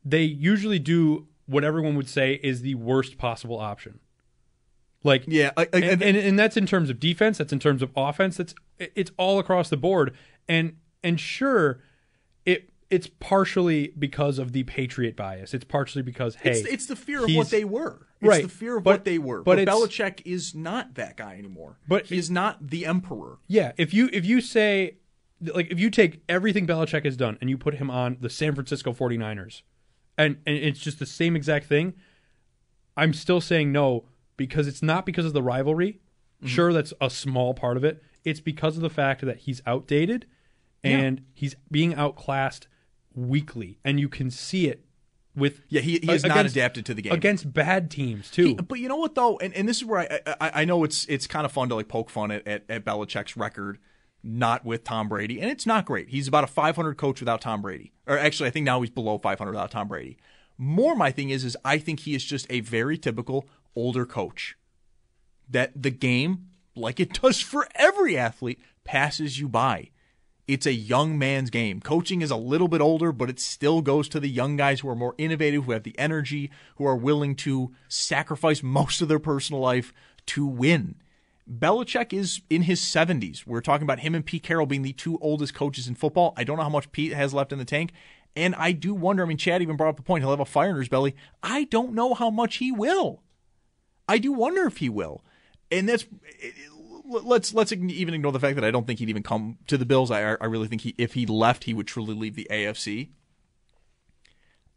they 0.03 0.23
usually 0.23 0.79
do 0.79 1.27
what 1.45 1.63
everyone 1.63 1.95
would 1.95 2.09
say 2.09 2.39
is 2.43 2.61
the 2.61 2.75
worst 2.75 3.17
possible 3.17 3.59
option. 3.59 3.99
Like 5.03 5.23
Yeah, 5.27 5.51
I- 5.57 5.63
I- 5.73 5.77
and, 5.79 6.01
and 6.01 6.17
and 6.17 6.39
that's 6.39 6.55
in 6.57 6.65
terms 6.65 6.89
of 6.89 6.99
defense, 6.99 7.37
that's 7.37 7.51
in 7.53 7.59
terms 7.59 7.81
of 7.81 7.91
offense, 7.95 8.37
that's 8.37 8.55
it's 8.79 9.11
all 9.17 9.39
across 9.39 9.69
the 9.69 9.77
board. 9.77 10.15
And 10.47 10.77
and 11.03 11.19
sure 11.19 11.81
it 12.45 12.69
it's 12.89 13.07
partially 13.19 13.91
because 13.97 14.37
of 14.39 14.51
the 14.53 14.63
Patriot 14.63 15.15
bias. 15.15 15.53
It's 15.53 15.65
partially 15.65 16.03
because 16.03 16.35
hey, 16.35 16.51
It's, 16.51 16.67
it's 16.67 16.85
the 16.85 16.95
fear 16.95 17.23
of 17.25 17.33
what 17.35 17.49
they 17.49 17.63
were. 17.65 18.07
It's 18.21 18.29
Right. 18.29 18.43
the 18.43 18.49
fear 18.49 18.77
of 18.77 18.83
But- 18.83 18.91
what 18.91 19.03
they 19.05 19.17
were. 19.17 19.43
but 19.43 19.57
But, 19.57 19.67
Belichick 19.67 20.21
is 20.25 20.55
not 20.55 20.93
that 20.95 21.17
guy 21.17 21.35
anymore. 21.37 21.79
But- 21.87 22.05
he 22.05 22.17
is 22.17 22.29
not 22.31 22.67
the 22.69 22.85
emperor. 22.85 23.39
Yeah, 23.47 23.73
if 23.77 23.93
you 23.93 24.09
if 24.13 24.25
you 24.25 24.39
say 24.39 24.97
like 25.41 25.69
if 25.69 25.79
you 25.79 25.89
take 25.89 26.21
everything 26.29 26.65
Belichick 26.65 27.03
has 27.03 27.17
done 27.17 27.37
and 27.41 27.49
you 27.49 27.57
put 27.57 27.73
him 27.75 27.89
on 27.91 28.15
the 28.21 28.29
San 28.29 28.53
Francisco 28.55 28.93
49ers 28.93 29.63
and 30.17 30.37
and 30.45 30.55
it's 30.55 30.79
just 30.79 30.99
the 30.99 31.05
same 31.05 31.35
exact 31.35 31.65
thing, 31.65 31.93
I'm 32.95 33.13
still 33.13 33.41
saying 33.41 33.71
no 33.73 34.05
because 34.37 34.67
it's 34.67 34.81
not 34.81 35.05
because 35.05 35.25
of 35.25 35.33
the 35.33 35.41
rivalry. 35.43 35.93
Mm-hmm. 36.39 36.47
Sure 36.47 36.73
that's 36.73 36.93
a 36.99 37.09
small 37.09 37.53
part 37.53 37.77
of 37.77 37.83
it. 37.83 38.03
It's 38.23 38.39
because 38.39 38.75
of 38.77 38.81
the 38.83 38.89
fact 38.89 39.21
that 39.25 39.37
he's 39.39 39.61
outdated 39.65 40.25
and 40.83 41.23
he's 41.33 41.55
being 41.71 41.93
outclassed 41.95 42.67
weekly 43.15 43.79
and 43.85 43.99
you 43.99 44.09
can 44.09 44.29
see 44.31 44.67
it 44.67 44.85
with 45.35 45.61
Yeah, 45.69 45.81
he, 45.81 45.99
he 45.99 46.07
has 46.07 46.23
not 46.23 46.45
adapted 46.45 46.85
to 46.87 46.93
the 46.93 47.01
game. 47.01 47.13
against 47.13 47.51
bad 47.53 47.89
teams 47.89 48.29
too. 48.29 48.47
He- 48.47 48.53
but 48.55 48.79
you 48.79 48.87
know 48.87 48.97
what 48.97 49.15
though, 49.15 49.37
and, 49.39 49.53
and 49.53 49.67
this 49.67 49.77
is 49.77 49.85
where 49.85 49.99
I, 50.01 50.19
I 50.39 50.51
I 50.61 50.65
know 50.65 50.83
it's 50.83 51.05
it's 51.05 51.25
kind 51.27 51.45
of 51.45 51.51
fun 51.51 51.69
to 51.69 51.75
like 51.75 51.87
poke 51.87 52.09
fun 52.09 52.31
at, 52.31 52.47
at 52.47 52.63
at 52.69 52.85
Belichick's 52.85 53.35
record, 53.35 53.79
not 54.23 54.63
with 54.65 54.83
Tom 54.83 55.09
Brady, 55.09 55.39
and 55.41 55.49
it's 55.49 55.65
not 55.65 55.85
great. 55.85 56.09
He's 56.09 56.27
about 56.27 56.43
a 56.43 56.47
500 56.47 56.97
coach 56.97 57.19
without 57.19 57.41
Tom 57.41 57.61
Brady, 57.61 57.93
or 58.05 58.17
actually 58.17 58.47
I 58.47 58.51
think 58.51 58.65
now 58.65 58.81
he's 58.81 58.89
below 58.91 59.17
500 59.17 59.51
without 59.51 59.71
Tom 59.71 59.87
Brady. 59.87 60.17
More 60.57 60.95
my 60.95 61.11
thing 61.11 61.29
is 61.31 61.43
is 61.43 61.57
I 61.65 61.77
think 61.79 62.01
he 62.01 62.13
is 62.13 62.23
just 62.23 62.45
a 62.51 62.59
very 62.59 62.97
typical 62.97 63.47
older 63.75 64.05
coach. 64.05 64.55
That 65.49 65.71
the 65.81 65.91
game 65.91 66.47
like 66.75 66.99
it 66.99 67.21
does 67.21 67.39
for 67.39 67.67
every 67.75 68.17
athlete, 68.17 68.59
passes 68.83 69.39
you 69.39 69.47
by. 69.47 69.89
It's 70.45 70.65
a 70.65 70.73
young 70.73 71.17
man's 71.17 71.49
game. 71.49 71.79
Coaching 71.79 72.21
is 72.21 72.31
a 72.31 72.35
little 72.35 72.67
bit 72.67 72.81
older, 72.81 73.13
but 73.13 73.29
it 73.29 73.39
still 73.39 73.81
goes 73.81 74.09
to 74.09 74.19
the 74.19 74.29
young 74.29 74.57
guys 74.57 74.81
who 74.81 74.89
are 74.89 74.95
more 74.95 75.15
innovative, 75.17 75.63
who 75.63 75.71
have 75.71 75.83
the 75.83 75.97
energy, 75.97 76.51
who 76.75 76.85
are 76.85 76.97
willing 76.97 77.35
to 77.37 77.73
sacrifice 77.87 78.61
most 78.61 79.01
of 79.01 79.07
their 79.07 79.19
personal 79.19 79.61
life 79.61 79.93
to 80.25 80.45
win. 80.45 80.95
Belichick 81.49 82.11
is 82.11 82.41
in 82.49 82.63
his 82.63 82.81
70s. 82.81 83.45
We're 83.45 83.61
talking 83.61 83.83
about 83.83 83.99
him 83.99 84.15
and 84.15 84.25
Pete 84.25 84.43
Carroll 84.43 84.65
being 84.65 84.81
the 84.81 84.93
two 84.93 85.17
oldest 85.19 85.53
coaches 85.53 85.87
in 85.87 85.95
football. 85.95 86.33
I 86.35 86.43
don't 86.43 86.57
know 86.57 86.63
how 86.63 86.69
much 86.69 86.91
Pete 86.91 87.13
has 87.13 87.33
left 87.33 87.53
in 87.53 87.59
the 87.59 87.65
tank. 87.65 87.91
And 88.35 88.55
I 88.55 88.71
do 88.71 88.93
wonder, 88.93 89.23
I 89.23 89.27
mean, 89.27 89.37
Chad 89.37 89.61
even 89.61 89.77
brought 89.77 89.89
up 89.89 89.97
the 89.97 90.03
point, 90.03 90.23
he'll 90.23 90.31
have 90.31 90.39
a 90.39 90.45
fire 90.45 90.71
in 90.71 90.77
his 90.77 90.89
belly. 90.89 91.15
I 91.41 91.65
don't 91.65 91.93
know 91.93 92.13
how 92.13 92.29
much 92.29 92.57
he 92.57 92.71
will. 92.71 93.21
I 94.07 94.17
do 94.17 94.31
wonder 94.31 94.65
if 94.65 94.77
he 94.77 94.89
will. 94.89 95.23
And 95.71 95.87
that's 95.89 96.05
let's 97.05 97.53
let's 97.53 97.71
even 97.71 98.13
ignore 98.13 98.31
the 98.31 98.39
fact 98.39 98.55
that 98.55 98.65
I 98.65 98.71
don't 98.71 98.85
think 98.85 98.99
he'd 98.99 99.09
even 99.09 99.23
come 99.23 99.57
to 99.67 99.77
the 99.77 99.85
Bills. 99.85 100.11
I 100.11 100.21
I 100.21 100.45
really 100.45 100.67
think 100.67 100.81
he 100.81 100.95
if 100.97 101.13
he 101.13 101.25
left, 101.25 101.65
he 101.65 101.73
would 101.73 101.87
truly 101.87 102.13
leave 102.13 102.35
the 102.35 102.47
AFC. 102.49 103.09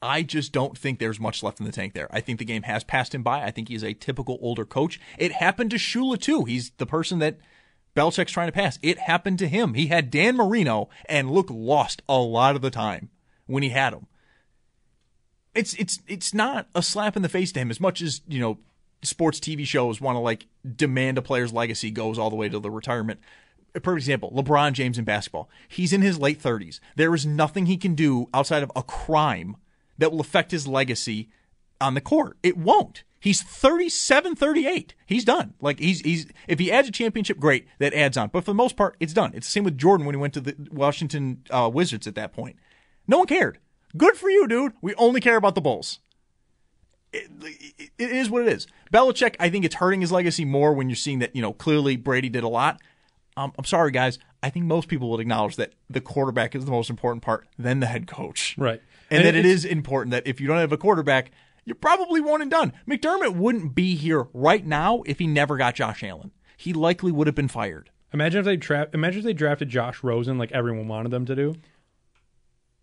I 0.02 0.22
just 0.22 0.52
don't 0.52 0.76
think 0.76 0.98
there's 0.98 1.18
much 1.18 1.42
left 1.42 1.58
in 1.58 1.66
the 1.66 1.72
tank 1.72 1.94
there. 1.94 2.08
I 2.10 2.20
think 2.20 2.38
the 2.38 2.44
game 2.44 2.62
has 2.64 2.84
passed 2.84 3.14
him 3.14 3.22
by. 3.22 3.42
I 3.42 3.50
think 3.50 3.68
he's 3.68 3.82
a 3.82 3.94
typical 3.94 4.38
older 4.40 4.64
coach. 4.64 5.00
It 5.18 5.32
happened 5.32 5.70
to 5.70 5.76
Shula 5.76 6.20
too. 6.20 6.44
He's 6.44 6.70
the 6.76 6.86
person 6.86 7.18
that 7.20 7.38
Belichick's 7.96 8.32
trying 8.32 8.48
to 8.48 8.52
pass. 8.52 8.78
It 8.82 8.98
happened 8.98 9.38
to 9.38 9.48
him. 9.48 9.74
He 9.74 9.86
had 9.86 10.10
Dan 10.10 10.36
Marino 10.36 10.90
and 11.08 11.30
look 11.30 11.48
lost 11.50 12.02
a 12.08 12.18
lot 12.18 12.54
of 12.54 12.62
the 12.62 12.70
time 12.70 13.08
when 13.46 13.62
he 13.62 13.70
had 13.70 13.94
him. 13.94 14.06
It's 15.54 15.72
it's 15.74 16.00
it's 16.06 16.34
not 16.34 16.68
a 16.74 16.82
slap 16.82 17.16
in 17.16 17.22
the 17.22 17.30
face 17.30 17.50
to 17.52 17.60
him 17.60 17.70
as 17.70 17.80
much 17.80 18.02
as 18.02 18.20
you 18.28 18.38
know 18.38 18.58
sports 19.02 19.38
TV 19.40 19.66
shows 19.66 20.00
want 20.00 20.16
to 20.16 20.20
like 20.20 20.46
demand 20.76 21.18
a 21.18 21.22
player's 21.22 21.52
legacy 21.52 21.90
goes 21.90 22.18
all 22.18 22.30
the 22.30 22.36
way 22.36 22.48
to 22.48 22.58
the 22.58 22.70
retirement. 22.70 23.20
A 23.74 23.80
perfect 23.80 24.02
example, 24.02 24.32
LeBron 24.34 24.72
James 24.72 24.98
in 24.98 25.04
basketball. 25.04 25.50
He's 25.68 25.92
in 25.92 26.00
his 26.00 26.18
late 26.18 26.42
30s. 26.42 26.80
There 26.96 27.14
is 27.14 27.26
nothing 27.26 27.66
he 27.66 27.76
can 27.76 27.94
do 27.94 28.28
outside 28.32 28.62
of 28.62 28.72
a 28.74 28.82
crime 28.82 29.56
that 29.98 30.10
will 30.10 30.20
affect 30.20 30.50
his 30.50 30.66
legacy 30.66 31.28
on 31.80 31.94
the 31.94 32.00
court. 32.00 32.38
It 32.42 32.56
won't. 32.56 33.04
He's 33.20 33.42
37, 33.42 34.36
38. 34.36 34.94
He's 35.04 35.24
done. 35.24 35.54
Like 35.60 35.78
he's 35.78 36.00
he's 36.00 36.26
if 36.46 36.58
he 36.58 36.70
adds 36.70 36.88
a 36.88 36.92
championship, 36.92 37.38
great. 37.38 37.66
That 37.78 37.92
adds 37.92 38.16
on. 38.16 38.28
But 38.28 38.44
for 38.44 38.50
the 38.50 38.54
most 38.54 38.76
part, 38.76 38.96
it's 39.00 39.12
done. 39.12 39.32
It's 39.34 39.46
the 39.46 39.50
same 39.50 39.64
with 39.64 39.78
Jordan 39.78 40.06
when 40.06 40.14
he 40.14 40.20
went 40.20 40.34
to 40.34 40.40
the 40.40 40.54
Washington 40.70 41.42
uh, 41.50 41.70
Wizards 41.72 42.06
at 42.06 42.14
that 42.14 42.32
point. 42.32 42.56
No 43.08 43.18
one 43.18 43.26
cared. 43.26 43.58
Good 43.96 44.16
for 44.16 44.30
you, 44.30 44.46
dude. 44.46 44.72
We 44.80 44.94
only 44.94 45.20
care 45.20 45.36
about 45.36 45.54
the 45.54 45.60
Bulls 45.60 46.00
it, 47.12 47.90
it 47.98 48.10
is 48.10 48.30
what 48.30 48.42
it 48.42 48.48
is. 48.48 48.66
Belichick, 48.92 49.36
I 49.40 49.50
think 49.50 49.64
it's 49.64 49.76
hurting 49.76 50.00
his 50.00 50.12
legacy 50.12 50.44
more 50.44 50.72
when 50.72 50.88
you're 50.88 50.96
seeing 50.96 51.20
that, 51.20 51.34
you 51.34 51.42
know, 51.42 51.52
clearly 51.52 51.96
Brady 51.96 52.28
did 52.28 52.44
a 52.44 52.48
lot. 52.48 52.80
Um, 53.36 53.52
I'm 53.58 53.64
sorry, 53.64 53.90
guys. 53.90 54.18
I 54.42 54.50
think 54.50 54.66
most 54.66 54.88
people 54.88 55.10
would 55.10 55.20
acknowledge 55.20 55.56
that 55.56 55.72
the 55.90 56.00
quarterback 56.00 56.54
is 56.54 56.64
the 56.64 56.70
most 56.70 56.90
important 56.90 57.22
part, 57.22 57.46
then 57.58 57.80
the 57.80 57.86
head 57.86 58.06
coach. 58.06 58.54
Right. 58.56 58.80
And, 59.10 59.18
and 59.18 59.26
that 59.26 59.34
it 59.34 59.44
is 59.44 59.64
important 59.64 60.12
that 60.12 60.26
if 60.26 60.40
you 60.40 60.46
don't 60.46 60.58
have 60.58 60.72
a 60.72 60.76
quarterback, 60.76 61.30
you're 61.64 61.74
probably 61.74 62.20
one 62.20 62.42
and 62.42 62.50
done. 62.50 62.72
McDermott 62.88 63.36
wouldn't 63.36 63.74
be 63.74 63.96
here 63.96 64.28
right 64.32 64.64
now 64.64 65.02
if 65.04 65.18
he 65.18 65.26
never 65.26 65.56
got 65.56 65.74
Josh 65.74 66.02
Allen. 66.02 66.32
He 66.56 66.72
likely 66.72 67.12
would 67.12 67.26
have 67.26 67.34
been 67.34 67.48
fired. 67.48 67.90
Imagine 68.12 68.38
if 68.38 68.44
they 68.46 68.56
tra- 68.56 68.88
imagine 68.94 69.18
if 69.18 69.24
they 69.24 69.32
drafted 69.32 69.68
Josh 69.68 70.02
Rosen 70.02 70.38
like 70.38 70.52
everyone 70.52 70.88
wanted 70.88 71.10
them 71.10 71.26
to 71.26 71.34
do. 71.34 71.56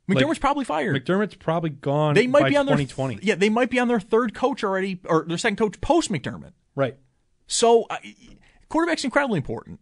McDermott's 0.10 0.30
like, 0.30 0.42
probably 0.42 0.66
fired. 0.66 1.04
McDermott's 1.04 1.36
probably 1.36 1.70
gone. 1.70 2.16
They 2.16 2.28
might 2.28 2.50
be 2.50 2.58
on 2.58 2.66
2020. 2.66 3.16
Their, 3.16 3.24
yeah, 3.24 3.36
they 3.36 3.50
might 3.50 3.70
be 3.70 3.80
on 3.80 3.88
their 3.88 4.00
third 4.00 4.34
coach 4.34 4.64
already, 4.64 5.00
or 5.06 5.26
their 5.28 5.38
second 5.38 5.56
coach 5.56 5.80
post 5.80 6.12
McDermott. 6.12 6.52
Right. 6.76 6.98
So, 7.48 7.84
uh, 7.90 7.98
quarterback's 8.68 9.04
incredibly 9.04 9.38
important, 9.38 9.80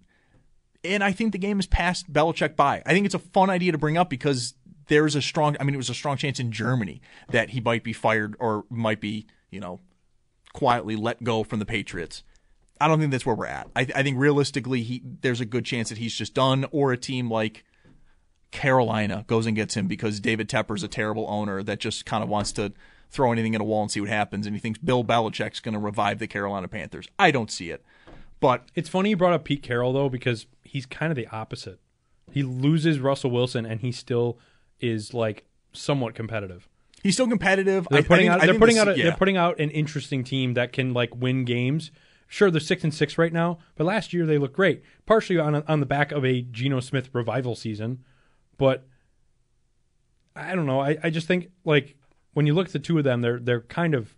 and 0.84 1.04
I 1.04 1.12
think 1.12 1.32
the 1.32 1.38
game 1.40 1.58
has 1.58 1.68
passed 1.68 2.12
Belichick 2.12 2.56
by. 2.56 2.84
I 2.86 2.94
think 2.94 3.06
it's 3.06 3.16
a 3.16 3.20
fun 3.20 3.50
idea 3.50 3.72
to 3.72 3.78
bring 3.78 3.98
up 3.98 4.10
because 4.10 4.54
there's 4.88 5.16
a 5.16 5.22
strong. 5.22 5.58
I 5.60 5.64
mean, 5.64 5.74
it 5.74 5.78
was 5.78 5.90
a 5.90 5.96
strong 5.96 6.18
chance 6.18 6.40
in 6.40 6.52
Germany 6.52 7.02
that 7.30 7.52
he 7.52 7.62
might 7.62 7.84
be 7.84 7.94
fired 7.94 8.36
or 8.40 8.66
might 8.70 9.02
be, 9.02 9.26
you 9.50 9.60
know, 9.60 9.80
quietly 10.54 10.96
let 10.96 11.24
go 11.24 11.44
from 11.44 11.60
the 11.60 11.66
Patriots. 11.66 12.24
I 12.80 12.88
don't 12.88 13.00
think 13.00 13.12
that's 13.12 13.26
where 13.26 13.36
we're 13.36 13.46
at. 13.46 13.70
I, 13.76 13.82
I 13.96 14.04
think 14.04 14.18
realistically, 14.18 14.84
he 14.84 15.02
there's 15.22 15.42
a 15.42 15.46
good 15.46 15.66
chance 15.66 15.90
that 15.90 15.98
he's 15.98 16.14
just 16.14 16.34
done, 16.34 16.66
or 16.72 16.92
a 16.92 16.98
team 16.98 17.30
like 17.30 17.64
Carolina 18.52 19.24
goes 19.28 19.46
and 19.46 19.56
gets 19.56 19.76
him 19.76 19.88
because 19.88 20.20
David 20.20 20.50
Tepper's 20.50 20.84
a 20.84 20.88
terrible 20.88 21.26
owner 21.30 21.64
that 21.64 21.80
just 21.80 22.06
kind 22.06 22.24
of 22.24 22.30
wants 22.30 22.52
to 22.54 22.74
throw 23.10 23.32
anything 23.32 23.56
at 23.56 23.62
a 23.62 23.64
wall 23.64 23.82
and 23.82 23.92
see 23.92 24.00
what 24.00 24.10
happens, 24.10 24.46
and 24.46 24.56
he 24.56 24.60
thinks 24.60 24.80
Bill 24.80 25.04
Belichick's 25.04 25.60
going 25.60 25.74
to 25.74 25.80
revive 25.80 26.20
the 26.20 26.28
Carolina 26.28 26.68
Panthers. 26.68 27.08
I 27.20 27.32
don't 27.32 27.52
see 27.52 27.70
it, 27.70 27.84
but 28.40 28.66
it's 28.76 28.90
funny 28.90 29.12
you 29.12 29.18
brought 29.18 29.34
up 29.34 29.44
Pete 29.44 29.64
Carroll 29.64 29.94
though 29.94 30.10
because 30.10 30.48
he's 30.64 30.86
kind 30.86 31.12
of 31.12 31.16
the 31.16 31.28
opposite. 31.28 31.80
He 32.32 32.44
loses 32.44 33.00
Russell 33.00 33.32
Wilson, 33.32 33.66
and 33.66 33.82
he 33.82 33.92
still 33.92 34.38
is 34.80 35.14
like 35.14 35.46
somewhat 35.74 36.16
competitive. 36.16 36.68
He's 37.04 37.16
still 37.16 37.28
competitive. 37.28 37.88
They're 37.90 38.04
putting 38.04 38.30
I, 38.30 38.34
I 38.34 38.36
out. 38.36 38.42
they're 38.42 38.60
putting 38.60 38.76
this, 38.76 38.82
out. 38.82 38.88
A, 38.90 38.98
yeah. 38.98 39.04
They're 39.06 39.18
putting 39.18 39.38
out 39.38 39.60
an 39.60 39.72
interesting 39.72 40.24
team 40.24 40.54
that 40.54 40.72
can 40.72 40.94
like 40.94 41.16
win 41.16 41.46
games. 41.46 41.92
Sure, 42.28 42.50
they're 42.50 42.62
six 42.62 42.84
and 42.84 42.94
six 42.94 43.18
right 43.18 43.34
now, 43.34 43.60
but 43.76 43.84
last 43.84 44.14
year 44.14 44.26
they 44.26 44.38
looked 44.38 44.56
great, 44.56 44.84
partially 45.06 45.38
on 45.38 45.56
on 45.56 45.80
the 45.82 45.86
back 45.86 46.14
of 46.14 46.24
a 46.24 46.42
Geno 46.44 46.80
Smith 46.80 47.10
revival 47.12 47.56
season. 47.56 48.04
But 48.62 48.86
I 50.36 50.54
don't 50.54 50.68
know. 50.68 50.82
I, 50.82 50.96
I 51.02 51.10
just 51.10 51.26
think 51.26 51.50
like 51.66 51.96
when 52.34 52.46
you 52.46 52.54
look 52.54 52.68
at 52.68 52.74
the 52.74 52.80
two 52.80 52.96
of 53.00 53.04
them, 53.04 53.22
they're 53.22 53.40
they're 53.40 53.62
kind 53.62 53.96
of 53.96 54.16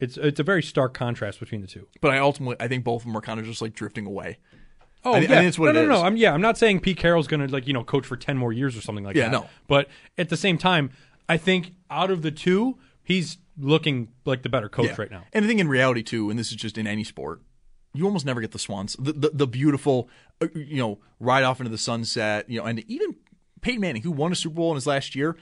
it's 0.00 0.16
it's 0.16 0.40
a 0.40 0.42
very 0.42 0.62
stark 0.62 0.94
contrast 0.94 1.38
between 1.38 1.60
the 1.60 1.66
two. 1.66 1.86
But 2.00 2.10
I 2.10 2.18
ultimately 2.18 2.56
I 2.58 2.68
think 2.68 2.84
both 2.84 3.02
of 3.02 3.06
them 3.06 3.16
are 3.18 3.20
kind 3.20 3.38
of 3.38 3.44
just 3.44 3.60
like 3.60 3.74
drifting 3.74 4.06
away. 4.06 4.38
Oh 5.04 5.12
I, 5.12 5.18
yeah, 5.18 5.40
I 5.40 5.50
what 5.50 5.66
no, 5.66 5.72
no, 5.72 5.82
no, 5.82 5.88
no. 5.96 6.02
I'm 6.04 6.16
yeah. 6.16 6.32
I'm 6.32 6.40
not 6.40 6.56
saying 6.56 6.80
Pete 6.80 6.96
Carroll's 6.96 7.26
going 7.28 7.46
to 7.46 7.52
like 7.52 7.66
you 7.66 7.74
know 7.74 7.84
coach 7.84 8.06
for 8.06 8.16
ten 8.16 8.38
more 8.38 8.50
years 8.50 8.78
or 8.78 8.80
something 8.80 9.04
like 9.04 9.14
yeah, 9.14 9.28
that. 9.28 9.32
Yeah, 9.34 9.40
no. 9.40 9.48
But 9.68 9.88
at 10.16 10.30
the 10.30 10.38
same 10.38 10.56
time, 10.56 10.88
I 11.28 11.36
think 11.36 11.74
out 11.90 12.10
of 12.10 12.22
the 12.22 12.30
two, 12.30 12.78
he's 13.02 13.36
looking 13.58 14.08
like 14.24 14.42
the 14.42 14.48
better 14.48 14.70
coach 14.70 14.86
yeah. 14.86 14.94
right 14.96 15.10
now. 15.10 15.24
And 15.34 15.44
I 15.44 15.48
think 15.48 15.60
in 15.60 15.68
reality 15.68 16.02
too, 16.02 16.30
and 16.30 16.38
this 16.38 16.48
is 16.50 16.56
just 16.56 16.78
in 16.78 16.86
any 16.86 17.04
sport, 17.04 17.42
you 17.92 18.06
almost 18.06 18.24
never 18.24 18.40
get 18.40 18.52
the 18.52 18.58
swans, 18.58 18.96
the 18.98 19.12
the, 19.12 19.30
the 19.34 19.46
beautiful, 19.46 20.08
uh, 20.40 20.46
you 20.54 20.78
know, 20.78 20.98
ride 21.20 21.44
off 21.44 21.60
into 21.60 21.70
the 21.70 21.76
sunset, 21.76 22.48
you 22.48 22.58
know, 22.58 22.64
and 22.64 22.82
even 22.88 23.16
Peyton 23.62 23.80
Manning, 23.80 24.02
who 24.02 24.10
won 24.10 24.32
a 24.32 24.34
Super 24.34 24.56
Bowl 24.56 24.70
in 24.70 24.74
his 24.74 24.86
last 24.86 25.14
year, 25.14 25.36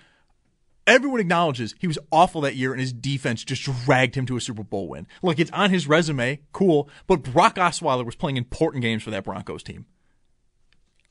everyone 0.86 1.20
acknowledges 1.20 1.74
he 1.78 1.86
was 1.86 1.98
awful 2.12 2.40
that 2.42 2.56
year 2.56 2.72
and 2.72 2.80
his 2.80 2.92
defense 2.92 3.44
just 3.44 3.62
dragged 3.62 4.14
him 4.14 4.26
to 4.26 4.36
a 4.36 4.40
Super 4.40 4.62
Bowl 4.62 4.88
win. 4.88 5.06
Like 5.22 5.38
it's 5.38 5.50
on 5.50 5.70
his 5.70 5.88
resume, 5.88 6.40
cool, 6.52 6.88
but 7.06 7.22
Brock 7.22 7.56
Osweiler 7.56 8.04
was 8.04 8.14
playing 8.14 8.36
important 8.36 8.82
games 8.82 9.02
for 9.02 9.10
that 9.10 9.24
Broncos 9.24 9.62
team. 9.62 9.86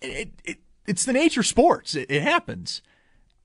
It, 0.02 0.08
it, 0.08 0.30
it 0.46 0.58
it's 0.86 1.06
the 1.06 1.14
nature 1.14 1.42
of 1.42 1.48
sports. 1.48 1.96
It, 1.96 2.10
it 2.10 2.22
happens. 2.22 2.82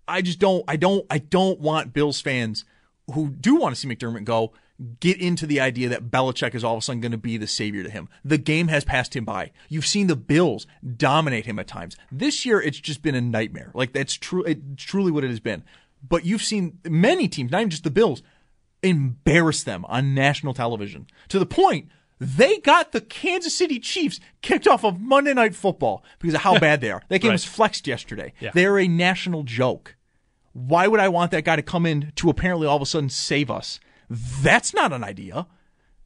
I 0.07 0.23
just 0.23 0.39
don't 0.39 0.65
I 0.69 0.77
don't 0.77 1.07
I 1.11 1.19
don't 1.19 1.61
want 1.61 1.93
Bills 1.93 2.21
fans 2.21 2.65
who 3.13 3.31
do 3.31 3.57
want 3.57 3.75
to 3.75 3.81
see 3.81 3.89
McDermott 3.89 4.25
go 4.25 4.53
get 5.01 5.21
into 5.21 5.47
the 5.47 5.61
idea 5.61 5.89
that 5.89 6.11
Belichick 6.11 6.55
is 6.55 6.65
all 6.65 6.75
of 6.75 6.79
a 6.79 6.83
sudden 6.83 7.01
going 7.01 7.13
to 7.13 7.19
be 7.19 7.37
the 7.37 7.47
savior 7.47 7.83
to 7.83 7.91
him. 7.91 8.09
The 8.25 8.39
game 8.39 8.69
has 8.69 8.85
passed 8.85 9.15
him 9.15 9.25
by. 9.25 9.53
You've 9.69 9.87
seen 9.87 10.07
the 10.07 10.17
Bills 10.17 10.67
dominate 10.97 11.47
him 11.47 11.59
at 11.59 11.67
times. 11.67 11.97
This 12.11 12.45
year, 12.45 12.61
it's 12.61 12.79
just 12.79 13.03
been 13.03 13.15
a 13.15 13.21
nightmare. 13.21 13.71
Like 13.75 13.93
that's 13.93 14.15
true. 14.15 14.43
It's 14.45 14.85
truly 14.85 15.13
what 15.13 15.25
it 15.25 15.31
has 15.31 15.41
been. 15.41 15.65
But 16.07 16.25
you've 16.25 16.43
seen 16.43 16.79
many 16.85 17.29
teams, 17.29 17.51
not 17.51 17.61
even 17.61 17.71
just 17.71 17.85
the 17.85 17.91
Bills, 17.91 18.23
embarrass 18.83 19.63
them 19.63 19.85
on 19.87 20.15
national 20.15 20.53
television 20.53 21.07
to 21.29 21.39
the 21.39 21.47
point 21.47 21.89
they 22.21 22.59
got 22.59 22.93
the 22.93 23.01
Kansas 23.01 23.55
City 23.55 23.79
Chiefs 23.79 24.21
kicked 24.41 24.67
off 24.67 24.85
of 24.85 25.01
Monday 25.01 25.35
Night 25.35 25.55
Football 25.55 26.05
because 26.19 26.35
of 26.35 26.43
how 26.43 26.59
bad 26.61 26.81
they 26.81 26.91
are. 26.91 27.03
That 27.09 27.21
game 27.21 27.31
right. 27.31 27.35
was 27.35 27.45
flexed 27.45 27.87
yesterday. 27.87 28.33
Yeah. 28.41 28.51
They're 28.55 28.79
a 28.79 28.89
national 28.89 29.43
joke. 29.43 29.97
Why 30.53 30.87
would 30.87 31.01
I 31.01 31.09
want 31.09 31.33
that 31.33 31.45
guy 31.45 31.57
to 31.57 31.63
come 31.63 31.85
in 31.85 32.13
to 32.17 32.31
apparently 32.31 32.67
all 32.67 32.77
of 32.77 32.83
a 32.83 32.87
sudden 32.87 33.09
save 33.09 33.51
us? 33.51 33.81
That's 34.09 34.75
not 34.75 34.93
an 34.93 35.05
idea. 35.05 35.47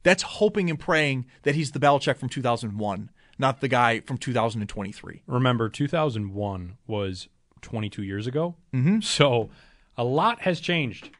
That's 0.03 0.23
hoping 0.23 0.69
and 0.69 0.79
praying 0.79 1.25
that 1.43 1.55
he's 1.55 1.71
the 1.71 1.79
Belichick 1.79 2.17
from 2.17 2.29
2001, 2.29 3.09
not 3.37 3.61
the 3.61 3.67
guy 3.67 3.99
from 3.99 4.17
2023. 4.17 5.23
Remember, 5.27 5.69
2001 5.69 6.77
was 6.87 7.27
22 7.61 8.03
years 8.03 8.25
ago. 8.25 8.55
Mm-hmm. 8.73 9.01
So 9.01 9.49
a 9.97 10.03
lot 10.03 10.41
has 10.41 10.59
changed. 10.59 11.11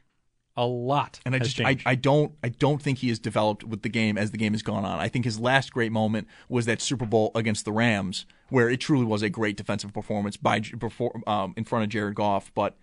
A 0.56 0.66
lot, 0.66 1.20
and 1.24 1.34
I 1.34 1.38
just 1.38 1.60
I, 1.60 1.78
I 1.86 1.94
don't 1.94 2.32
I 2.42 2.48
don't 2.48 2.82
think 2.82 2.98
he 2.98 3.08
has 3.08 3.18
developed 3.20 3.62
with 3.62 3.82
the 3.82 3.88
game 3.88 4.18
as 4.18 4.32
the 4.32 4.36
game 4.36 4.52
has 4.52 4.62
gone 4.62 4.84
on. 4.84 4.98
I 4.98 5.08
think 5.08 5.24
his 5.24 5.38
last 5.38 5.72
great 5.72 5.92
moment 5.92 6.26
was 6.50 6.66
that 6.66 6.82
Super 6.82 7.06
Bowl 7.06 7.30
against 7.36 7.64
the 7.64 7.72
Rams, 7.72 8.26
where 8.50 8.68
it 8.68 8.78
truly 8.78 9.04
was 9.04 9.22
a 9.22 9.30
great 9.30 9.56
defensive 9.56 9.94
performance 9.94 10.36
by 10.36 10.60
before 10.60 11.22
um, 11.26 11.54
in 11.56 11.64
front 11.64 11.84
of 11.84 11.88
Jared 11.88 12.16
Goff. 12.16 12.50
But 12.52 12.76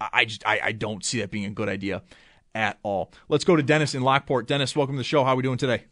I 0.00 0.24
just 0.24 0.44
I, 0.46 0.60
I 0.64 0.72
don't 0.72 1.04
see 1.04 1.20
that 1.20 1.30
being 1.30 1.46
a 1.46 1.50
good 1.50 1.68
idea 1.68 2.02
at 2.54 2.78
all. 2.82 3.12
Let's 3.28 3.44
go 3.44 3.56
to 3.56 3.62
Dennis 3.62 3.94
in 3.94 4.02
Lockport. 4.02 4.46
Dennis, 4.46 4.74
welcome 4.74 4.96
to 4.96 5.00
the 5.00 5.04
show. 5.04 5.24
How 5.24 5.32
are 5.32 5.36
we 5.36 5.42
doing 5.42 5.58
today? 5.58 5.84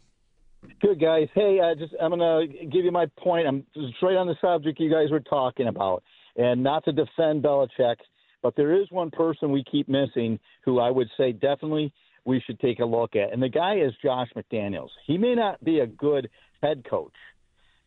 Good 0.81 0.99
guys. 0.99 1.29
Hey, 1.33 1.59
uh, 1.59 1.73
just 1.75 1.93
I'm 2.01 2.11
gonna 2.11 2.45
give 2.47 2.83
you 2.83 2.91
my 2.91 3.05
point. 3.17 3.47
I'm 3.47 3.65
straight 3.97 4.17
on 4.17 4.27
the 4.27 4.35
subject 4.41 4.79
you 4.79 4.91
guys 4.91 5.09
were 5.09 5.21
talking 5.21 5.67
about, 5.67 6.03
and 6.35 6.61
not 6.61 6.83
to 6.85 6.91
defend 6.91 7.43
Belichick, 7.43 7.95
but 8.43 8.55
there 8.57 8.79
is 8.81 8.87
one 8.91 9.09
person 9.09 9.51
we 9.51 9.63
keep 9.71 9.87
missing 9.87 10.37
who 10.65 10.79
I 10.79 10.91
would 10.91 11.07
say 11.17 11.31
definitely 11.31 11.93
we 12.25 12.41
should 12.45 12.59
take 12.59 12.79
a 12.79 12.85
look 12.85 13.15
at, 13.15 13.31
and 13.31 13.41
the 13.41 13.49
guy 13.49 13.75
is 13.77 13.93
Josh 14.03 14.27
McDaniels. 14.35 14.89
He 15.07 15.17
may 15.17 15.33
not 15.33 15.63
be 15.63 15.79
a 15.79 15.87
good 15.87 16.29
head 16.61 16.83
coach, 16.89 17.15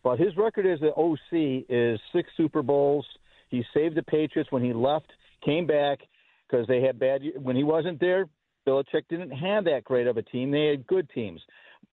But 0.02 0.18
his 0.18 0.34
record 0.36 0.66
as 0.66 0.80
an 0.80 0.92
OC 0.96 1.66
is 1.68 2.00
six 2.14 2.30
Super 2.38 2.62
Bowls. 2.62 3.06
He 3.50 3.62
saved 3.74 3.96
the 3.96 4.02
Patriots 4.02 4.50
when 4.50 4.64
he 4.64 4.72
left, 4.72 5.12
came 5.44 5.66
back 5.66 5.98
because 6.48 6.66
they 6.66 6.80
had 6.80 6.98
bad. 6.98 7.20
When 7.36 7.54
he 7.54 7.64
wasn't 7.64 8.00
there, 8.00 8.26
Belichick 8.66 9.04
didn't 9.08 9.30
have 9.30 9.64
that 9.64 9.84
great 9.84 10.06
of 10.06 10.16
a 10.16 10.22
team. 10.22 10.50
They 10.50 10.66
had 10.66 10.86
good 10.86 11.08
teams, 11.14 11.40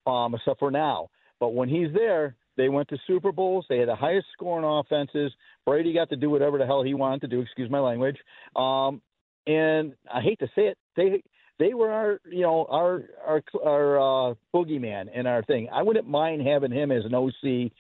um, 0.06 0.36
except 0.36 0.60
for 0.60 0.72
now. 0.72 1.10
But 1.40 1.50
when 1.50 1.70
he's 1.70 1.94
there, 1.94 2.36
they 2.58 2.70
went 2.70 2.90
to 2.90 2.98
Super 3.08 3.32
Bowls. 3.32 3.66
They 3.70 3.78
had 3.78 3.88
the 3.88 3.96
highest 3.96 4.28
scoring 4.34 4.66
offenses. 4.66 5.32
Brady 5.66 5.94
got 5.94 6.10
to 6.10 6.16
do 6.16 6.30
whatever 6.30 6.58
the 6.58 6.66
hell 6.66 6.84
he 6.84 6.94
wanted 6.94 7.22
to 7.22 7.28
do. 7.28 7.40
Excuse 7.42 7.70
my 7.70 7.80
language. 7.80 8.18
Um, 8.56 9.02
and 9.48 9.94
I 10.14 10.22
hate 10.22 10.40
to 10.40 10.48
say 10.56 10.64
it, 10.64 10.78
they 10.96 11.24
they 11.58 11.74
were 11.74 11.92
our 11.92 12.20
you 12.30 12.42
know 12.42 12.66
our 12.70 13.04
our 13.26 13.44
our 13.66 14.00
uh, 14.32 14.34
boogeyman 14.54 15.14
in 15.14 15.28
our 15.28 15.44
thing. 15.44 15.70
I 15.72 15.84
wouldn't 15.84 16.08
mind 16.08 16.46
having 16.46 16.72
him 16.72 16.92
as 16.92 17.06
an 17.06 17.16
OC. 17.16 17.72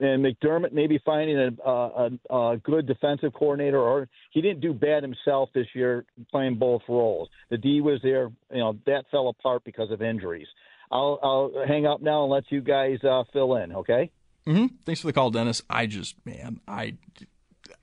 And 0.00 0.24
McDermott 0.24 0.72
maybe 0.72 1.00
finding 1.04 1.38
a, 1.38 1.70
a, 1.70 2.10
a 2.36 2.56
good 2.58 2.86
defensive 2.86 3.32
coordinator, 3.32 3.78
or 3.78 4.08
he 4.32 4.40
didn't 4.40 4.60
do 4.60 4.72
bad 4.74 5.04
himself 5.04 5.50
this 5.54 5.68
year 5.72 6.04
playing 6.32 6.56
both 6.56 6.82
roles. 6.88 7.28
The 7.50 7.58
D 7.58 7.80
was 7.80 8.00
there, 8.02 8.32
you 8.52 8.58
know, 8.58 8.76
that 8.86 9.04
fell 9.12 9.28
apart 9.28 9.62
because 9.64 9.92
of 9.92 10.02
injuries. 10.02 10.48
I'll 10.90 11.18
I'll 11.22 11.64
hang 11.66 11.86
up 11.86 12.02
now 12.02 12.24
and 12.24 12.32
let 12.32 12.44
you 12.50 12.60
guys 12.60 12.98
uh, 13.04 13.22
fill 13.32 13.54
in. 13.56 13.72
Okay. 13.72 14.10
Mm-hmm. 14.46 14.66
Thanks 14.84 15.00
for 15.00 15.06
the 15.06 15.12
call, 15.12 15.30
Dennis. 15.30 15.62
I 15.70 15.86
just 15.86 16.16
man, 16.26 16.60
I 16.66 16.94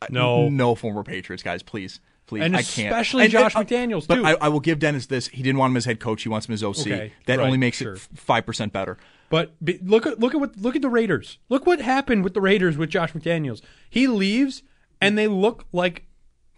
No. 0.09 0.49
no 0.49 0.75
former 0.75 1.03
Patriots 1.03 1.43
guys, 1.43 1.63
please. 1.63 1.99
Please, 2.27 2.43
And 2.43 2.55
I 2.55 2.61
can't. 2.61 2.87
especially 2.87 3.27
Josh 3.27 3.55
McDaniels, 3.55 4.07
But 4.07 4.15
too. 4.15 4.25
I, 4.25 4.35
I 4.41 4.47
will 4.47 4.59
give 4.61 4.79
Dennis 4.79 5.07
this: 5.07 5.27
he 5.29 5.43
didn't 5.43 5.57
want 5.57 5.71
him 5.71 5.77
as 5.77 5.85
head 5.85 5.99
coach; 5.99 6.23
he 6.23 6.29
wants 6.29 6.47
him 6.47 6.53
as 6.53 6.63
OC. 6.63 6.79
Okay, 6.81 7.13
that 7.25 7.39
right, 7.39 7.45
only 7.45 7.57
makes 7.57 7.77
sure. 7.77 7.93
it 7.95 7.99
five 7.99 8.45
percent 8.45 8.71
better. 8.71 8.97
But 9.31 9.53
be, 9.63 9.79
look 9.81 10.05
at 10.05 10.19
look 10.19 10.35
at 10.35 10.39
what 10.39 10.57
look 10.57 10.75
at 10.75 10.81
the 10.83 10.89
Raiders. 10.89 11.39
Look 11.49 11.65
what 11.65 11.81
happened 11.81 12.23
with 12.23 12.33
the 12.35 12.41
Raiders 12.41 12.77
with 12.77 12.89
Josh 12.91 13.13
McDaniels. 13.13 13.61
He 13.89 14.05
leaves 14.07 14.61
and 15.01 15.17
they 15.17 15.27
look 15.27 15.65
like 15.71 16.05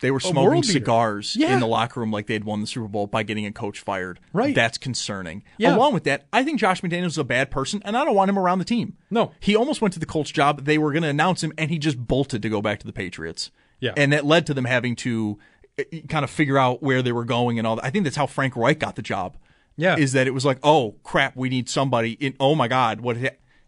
They 0.01 0.11
were 0.11 0.19
smoking 0.19 0.63
cigars 0.63 1.35
Yeah. 1.37 1.53
in 1.53 1.59
the 1.61 1.67
locker 1.67 1.99
room 2.01 2.11
like 2.11 2.27
they'd 2.27 2.43
won 2.43 2.59
the 2.59 2.67
Super 2.67 2.87
Bowl 2.89 3.07
by 3.07 3.23
getting 3.23 3.45
a 3.45 3.51
coach 3.53 3.79
fired. 3.79 4.19
Right. 4.33 4.53
That's 4.53 4.77
concerning. 4.77 5.43
Yeah. 5.57 5.75
Along 5.77 5.93
with 5.93 6.03
that, 6.03 6.25
I 6.33 6.43
think 6.43 6.59
Josh 6.59 6.81
McDaniels 6.81 7.05
is 7.05 7.17
a 7.17 7.23
bad 7.23 7.49
person, 7.51 7.81
and 7.85 7.95
I 7.95 8.03
don't 8.03 8.15
want 8.15 8.29
him 8.29 8.37
around 8.37 8.59
the 8.59 8.65
team. 8.65 8.97
No. 9.09 9.31
He 9.39 9.55
almost 9.55 9.81
went 9.81 9.93
to 9.93 9.99
the 9.99 10.05
Colts 10.05 10.31
job. 10.31 10.65
They 10.65 10.77
were 10.77 10.91
going 10.91 11.03
to 11.03 11.09
announce 11.09 11.41
him, 11.41 11.53
and 11.57 11.71
he 11.71 11.77
just 11.79 11.97
bolted 12.05 12.41
to 12.41 12.49
go 12.49 12.61
back 12.61 12.79
to 12.79 12.85
the 12.85 12.91
Patriots. 12.91 13.49
Yeah. 13.79 13.93
And 13.95 14.11
that 14.11 14.25
led 14.25 14.45
to 14.47 14.53
them 14.53 14.65
having 14.65 14.95
to 14.97 15.39
uh, 15.79 15.83
kind 16.09 16.23
of 16.25 16.29
figure 16.29 16.57
out 16.57 16.83
where 16.83 17.01
they 17.01 17.11
were 17.13 17.23
going 17.25 17.57
and 17.57 17.65
all 17.65 17.77
that. 17.77 17.85
I 17.85 17.89
think 17.89 18.03
that's 18.03 18.17
how 18.17 18.25
Frank 18.27 18.57
Reich 18.57 18.79
got 18.79 18.95
the 18.97 19.01
job. 19.01 19.37
Yeah. 19.75 19.97
Is 19.97 20.11
that 20.13 20.27
it 20.27 20.31
was 20.31 20.45
like, 20.45 20.59
oh, 20.63 20.95
crap, 21.03 21.35
we 21.35 21.49
need 21.49 21.67
somebody 21.69 22.13
in, 22.13 22.35
oh 22.39 22.53
my 22.55 22.67
God, 22.67 23.01
what 23.01 23.17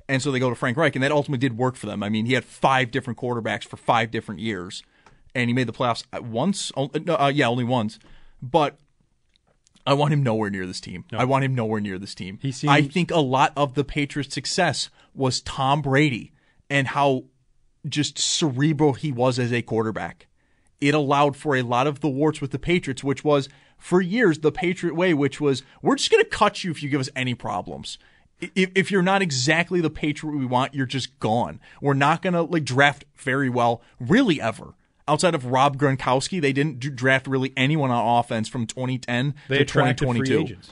And 0.07 0.21
so 0.21 0.31
they 0.31 0.39
go 0.39 0.49
to 0.49 0.55
Frank 0.55 0.77
Reich, 0.77 0.95
and 0.95 1.03
that 1.03 1.11
ultimately 1.11 1.39
did 1.39 1.57
work 1.57 1.75
for 1.75 1.87
them. 1.87 2.03
I 2.03 2.09
mean, 2.09 2.25
he 2.27 2.33
had 2.33 2.45
five 2.45 2.91
different 2.91 3.17
quarterbacks 3.19 3.63
for 3.63 3.77
five 3.77 4.11
different 4.11 4.39
years, 4.39 4.83
and 5.33 5.49
he 5.49 5.53
made 5.53 5.67
the 5.67 5.73
playoffs 5.73 6.03
once. 6.21 6.71
No, 6.75 7.15
uh, 7.15 7.31
yeah, 7.33 7.47
only 7.47 7.63
once. 7.63 7.97
But 8.41 8.77
I 9.87 9.93
want 9.93 10.13
him 10.13 10.21
nowhere 10.21 10.49
near 10.49 10.65
this 10.67 10.79
team. 10.79 11.05
I 11.13 11.25
want 11.25 11.43
him 11.43 11.55
nowhere 11.55 11.81
near 11.81 11.97
this 11.97 12.13
team. 12.15 12.37
He 12.41 12.51
seems- 12.51 12.71
I 12.71 12.83
think 12.83 13.11
a 13.11 13.19
lot 13.19 13.51
of 13.55 13.73
the 13.73 13.83
Patriots' 13.83 14.33
success 14.33 14.89
was 15.13 15.41
Tom 15.41 15.81
Brady 15.81 16.33
and 16.69 16.87
how 16.89 17.25
just 17.87 18.17
cerebral 18.17 18.93
he 18.93 19.11
was 19.11 19.37
as 19.39 19.51
a 19.53 19.61
quarterback. 19.61 20.27
It 20.81 20.93
allowed 20.93 21.35
for 21.35 21.55
a 21.55 21.61
lot 21.61 21.87
of 21.87 22.01
the 22.01 22.09
warts 22.09 22.41
with 22.41 22.51
the 22.51 22.59
Patriots, 22.59 23.03
which 23.03 23.23
was 23.23 23.49
for 23.77 24.01
years 24.01 24.39
the 24.39 24.51
Patriot 24.51 24.95
way, 24.95 25.13
which 25.13 25.39
was 25.39 25.63
we're 25.81 25.95
just 25.95 26.11
going 26.11 26.23
to 26.23 26.29
cut 26.29 26.63
you 26.63 26.71
if 26.71 26.81
you 26.83 26.89
give 26.89 26.99
us 26.99 27.09
any 27.15 27.33
problems. 27.33 27.97
If, 28.41 28.71
if 28.75 28.91
you're 28.91 29.01
not 29.01 29.21
exactly 29.21 29.79
the 29.79 29.89
Patriot 29.89 30.35
we 30.35 30.45
want, 30.45 30.73
you're 30.73 30.85
just 30.85 31.17
gone. 31.19 31.61
We're 31.81 31.93
not 31.93 32.21
going 32.21 32.33
to 32.33 32.41
like 32.41 32.65
draft 32.65 33.05
very 33.15 33.49
well, 33.49 33.81
really 33.99 34.41
ever. 34.41 34.73
Outside 35.07 35.35
of 35.35 35.45
Rob 35.45 35.77
Gronkowski, 35.77 36.41
they 36.41 36.51
didn't 36.51 36.79
draft 36.95 37.27
really 37.27 37.53
anyone 37.55 37.91
on 37.91 38.19
offense 38.19 38.49
from 38.49 38.65
2010 38.65 39.35
they 39.47 39.57
to 39.57 39.61
attracted 39.61 39.99
2022 39.99 40.25
free 40.25 40.43
agents. 40.43 40.69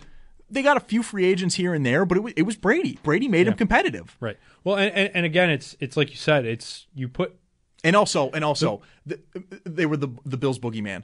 they 0.50 0.64
got 0.64 0.76
a 0.76 0.80
few 0.82 1.04
free 1.04 1.26
agents 1.26 1.56
here 1.56 1.74
and 1.74 1.86
there, 1.86 2.04
but 2.04 2.18
it 2.18 2.22
was, 2.22 2.34
it 2.36 2.42
was 2.42 2.56
Brady. 2.56 3.00
Brady 3.04 3.28
made 3.28 3.48
him 3.48 3.54
competitive. 3.54 4.18
Right. 4.20 4.38
Well, 4.64 4.76
and, 4.78 4.92
and, 4.94 5.12
and 5.14 5.26
again, 5.26 5.50
it's 5.52 5.78
it's 5.80 5.96
like 5.96 6.10
you 6.10 6.18
said, 6.18 6.46
it's 6.46 6.88
you 6.96 7.08
put 7.08 7.36
And 7.84 7.96
also, 7.96 8.30
and 8.32 8.44
also, 8.46 8.82
the, 9.06 9.20
they 9.66 9.86
were 9.86 9.98
the 9.98 10.10
the 10.26 10.38
Bills 10.38 10.60
boogeyman. 10.60 11.04